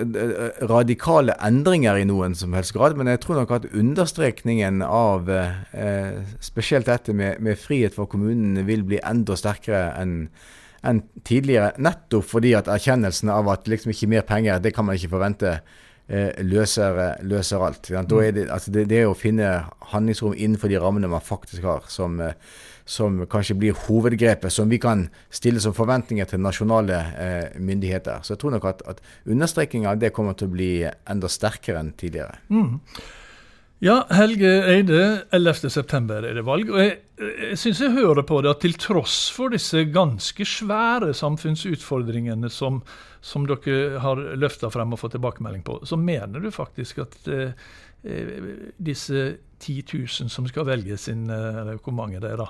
radikale 0.71 1.35
endringer 1.45 1.99
i 2.01 2.07
noen 2.09 2.37
som 2.39 2.55
helst 2.57 2.73
grad, 2.77 2.97
men 2.97 3.11
jeg 3.13 3.21
tror 3.25 3.43
nok 3.43 3.53
at 3.53 3.67
understrekningen 3.69 4.81
av 4.87 5.29
eh, 5.29 6.23
spesielt 6.41 6.89
dette 6.89 7.13
med, 7.13 7.43
med, 7.45 7.61
frihet 7.61 7.97
for 7.97 8.09
kommunene 8.09 8.65
vil 8.69 8.87
bli 8.89 9.03
enda 9.05 9.37
sterkere 9.37 9.91
enn 10.01 10.23
enn 10.87 11.01
tidligere. 11.27 11.73
Nettopp 11.83 12.29
fordi 12.31 12.53
at 12.55 12.69
erkjennelsen 12.71 13.33
av 13.33 13.49
at 13.51 13.67
liksom 13.67 13.91
ikke 13.91 14.09
mer 14.13 14.25
penger, 14.27 14.61
det 14.63 14.71
kan 14.77 14.87
man 14.87 14.95
ikke 14.95 15.17
forvente, 15.17 15.57
eh, 15.57 15.85
løser, 16.07 17.01
løser, 17.27 17.63
alt. 17.67 17.91
Er 17.91 18.31
det, 18.33 18.47
altså 18.51 18.71
det, 18.71 18.87
det 18.93 19.03
å 19.09 19.17
finne 19.19 19.67
handlingsrom 19.91 20.37
innenfor 20.37 20.71
de 20.71 20.79
rammene 20.83 21.11
man 21.11 21.25
faktisk 21.25 21.67
har, 21.67 21.85
som, 21.91 22.21
eh, 22.23 22.37
som 22.87 23.19
kanskje 23.27 23.57
blir 23.59 23.79
hovedgrepet, 23.87 24.53
som 24.53 24.71
vi 24.71 24.79
kan 24.83 25.09
stille 25.35 25.63
som 25.63 25.75
forventninger 25.75 26.31
til 26.31 26.43
nasjonale 26.43 27.01
eh, 27.19 27.59
myndigheter. 27.59 28.23
Så 28.23 28.35
jeg 28.35 28.43
tror 28.43 28.57
nok 28.57 28.69
at, 28.71 28.83
at 28.87 29.03
understrekinga 29.27 29.93
av 29.93 30.03
det 30.03 30.15
kommer 30.15 30.39
til 30.39 30.51
å 30.51 30.55
bli 30.55 30.73
enda 30.87 31.31
sterkere 31.31 31.83
enn 31.83 31.95
tidligere. 31.99 32.39
Mm. 32.55 32.79
Ja, 33.85 34.05
Helge 34.15 34.53
Eide, 34.73 35.03
11.9 35.37 36.23
er 36.23 36.39
det 36.39 36.47
valg. 36.47 36.71
og 36.73 36.81
Jeg, 36.81 37.01
jeg 37.17 37.57
syns 37.57 37.79
jeg 37.81 37.95
hører 37.97 38.27
på 38.29 38.43
det 38.45 38.51
at 38.51 38.59
til 38.61 38.75
tross 38.81 39.31
for 39.33 39.49
disse 39.55 39.87
ganske 39.89 40.45
svære 40.45 41.15
samfunnsutfordringene 41.17 42.51
som, 42.53 42.83
som 43.25 43.47
dere 43.49 44.03
har 44.05 44.21
løfta 44.37 44.69
frem 44.73 44.93
og 44.93 45.01
fått 45.01 45.13
tilbakemelding 45.17 45.65
på, 45.65 45.79
så 45.89 45.97
mener 45.97 46.45
du 46.45 46.51
faktisk 46.53 46.99
at 47.07 47.17
eh, 47.33 47.51
eh 48.05 48.69
disse 48.77 49.37
10 49.59 49.83
000 49.93 50.09
som 50.29 50.47
skal 50.47 50.67
velge 50.69 50.97
sin, 51.01 51.31
eh, 51.31 51.61
eller 51.63 51.79
hvor 51.81 51.93
mange 51.97 52.21
det 52.21 52.31
er 52.35 52.37
da, 52.37 52.47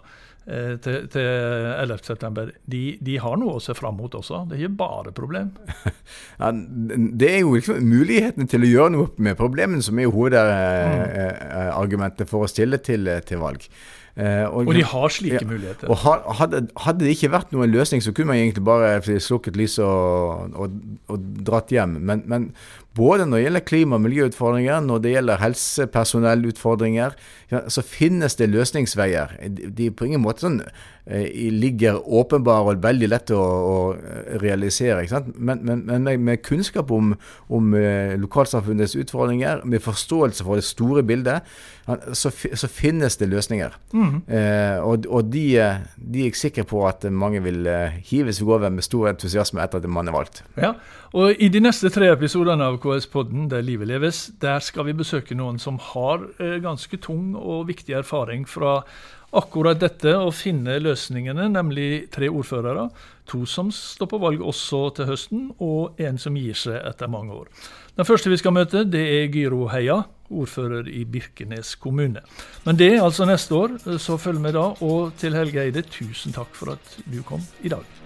eh, 0.46 0.76
til, 0.82 1.08
til 1.14 1.22
11.9, 1.22 2.50
de, 2.66 2.98
de 3.00 3.18
har 3.22 3.36
noe 3.38 3.54
å 3.56 3.60
se 3.62 3.74
fram 3.78 3.96
mot 4.00 4.14
også. 4.18 4.44
Det 4.50 4.56
er 4.56 4.60
ikke 4.66 4.82
bare 4.82 5.12
problem. 5.14 5.50
Ja, 6.36 6.52
det 6.52 7.30
er 7.30 7.40
jo 7.40 7.54
liksom 7.54 7.88
muligheten 7.88 8.46
til 8.50 8.62
å 8.62 8.68
gjøre 8.68 8.90
noe 8.92 9.08
med 9.22 9.36
problemene 9.38 9.82
som 9.82 9.98
er 9.98 10.06
hovedargumentet 10.12 12.28
for 12.28 12.42
å 12.44 12.48
stille 12.50 12.78
til, 12.84 13.20
til 13.26 13.38
valg. 13.40 13.68
Eh, 14.16 14.44
og, 14.48 14.64
og, 14.64 14.72
de 14.74 14.84
har 14.84 15.12
slike 15.12 15.44
muligheter. 15.44 15.90
Og 15.92 15.98
hadde, 16.00 16.62
hadde, 16.80 17.04
det 17.04 17.12
ikke 17.12 17.34
vært 17.34 17.50
noen 17.52 17.68
løsning, 17.68 18.00
så 18.00 18.14
kunne 18.16 18.32
man 18.32 18.40
egentlig 18.40 18.64
bare 18.64 19.20
slukket 19.20 19.58
lyset 19.60 19.84
og, 19.84 20.54
og, 20.56 20.78
og, 21.12 21.26
dratt 21.44 21.74
hjem. 21.74 21.98
Men, 22.00 22.22
men, 22.24 22.46
både 22.96 23.26
når 23.26 23.36
det 23.36 23.44
gjelder 23.44 23.64
klima- 23.68 23.98
og 23.98 24.04
miljøutfordringer, 24.06 24.80
når 24.80 24.98
det 25.04 25.14
gjelder 25.14 25.42
helsepersonellutfordringer, 25.42 27.16
så 27.68 27.82
finnes 27.82 28.34
det 28.34 28.50
løsningsveier. 28.50 29.36
De 29.76 29.90
på 29.90 30.08
ingen 30.08 30.24
måte 30.24 30.46
sånn 30.46 30.60
eh, 30.64 31.28
ligger 31.54 32.00
åpenbare 32.02 32.72
og 32.72 32.82
veldig 32.82 33.10
lett 33.12 33.30
å, 33.36 33.42
å 33.42 33.76
realisere. 34.42 35.04
Men, 35.36 35.62
men, 35.62 35.84
men 35.86 36.08
med, 36.24 36.42
kunnskap 36.46 36.90
om, 36.90 37.14
om 37.46 37.76
eh, 37.78 38.16
lokalsamfunnets 38.18 38.96
utfordringer, 38.98 39.62
med 39.64 39.84
forståelse 39.84 40.46
for 40.46 40.58
det 40.58 40.66
store 40.66 41.04
bildet, 41.06 41.46
så, 42.12 42.30
så 42.30 42.68
finnes 42.68 43.16
det 43.16 43.28
løsninger. 43.30 43.74
Mm. 43.94 44.14
Eh, 44.26 44.78
og, 44.82 45.06
og 45.06 45.28
de, 45.30 45.44
de, 45.96 46.24
er 46.24 46.30
jeg 46.32 46.40
sikker 46.40 46.66
på 46.66 46.82
at 46.88 47.06
mange 47.14 47.42
vil 47.44 47.66
eh, 47.70 48.00
hive 48.08 48.34
seg 48.34 48.50
over 48.50 48.72
med 48.74 48.86
stor 48.86 49.12
entusiasme 49.12 49.62
etter 49.62 49.78
at 49.78 49.90
man 49.90 50.10
er 50.10 50.16
valgt. 50.16 50.42
Ja, 50.58 50.74
og 51.16 51.38
I 51.38 51.48
de 51.52 51.62
neste 51.62 51.92
tre 51.94 52.10
episodene 52.10 52.66
av 52.66 52.80
KS-podden 52.86 53.50
Der 53.50 53.64
livet 53.66 53.88
leves, 53.90 54.30
der 54.40 54.60
skal 54.62 54.86
vi 54.86 54.94
besøke 54.96 55.34
noen 55.34 55.58
som 55.58 55.80
har 55.92 56.22
eh, 56.38 56.58
ganske 56.62 56.98
tung 57.02 57.34
og 57.34 57.66
viktig 57.70 57.96
erfaring 57.98 58.46
fra 58.46 58.84
akkurat 59.36 59.80
dette 59.80 60.12
å 60.14 60.30
finne 60.30 60.78
løsningene, 60.80 61.48
nemlig 61.50 62.06
tre 62.14 62.30
ordførere. 62.30 62.86
To 63.26 63.42
som 63.50 63.72
står 63.74 64.10
på 64.12 64.20
valg 64.22 64.44
også 64.44 64.84
til 64.96 65.10
høsten, 65.10 65.48
og 65.58 65.98
en 66.00 66.20
som 66.22 66.38
gir 66.38 66.56
seg 66.56 66.78
etter 66.78 67.10
mange 67.10 67.34
år. 67.34 67.50
Den 67.98 68.06
første 68.06 68.30
vi 68.30 68.38
skal 68.38 68.54
møte, 68.54 68.84
det 68.86 69.02
er 69.18 69.28
Gyro 69.34 69.66
Heia, 69.72 70.04
ordfører 70.30 70.88
i 70.88 71.04
Birkenes 71.04 71.74
kommune. 71.82 72.22
Men 72.64 72.78
det 72.78 72.92
er 72.94 73.04
altså 73.04 73.26
neste 73.28 73.58
år, 73.58 73.78
så 73.98 74.18
følg 74.20 74.40
med 74.42 74.56
da. 74.58 74.70
Og 74.86 75.14
til 75.20 75.36
Helge 75.38 75.66
Eide, 75.66 75.84
tusen 75.90 76.34
takk 76.36 76.54
for 76.56 76.76
at 76.78 76.98
du 77.04 77.22
kom 77.26 77.42
i 77.66 77.72
dag. 77.72 78.05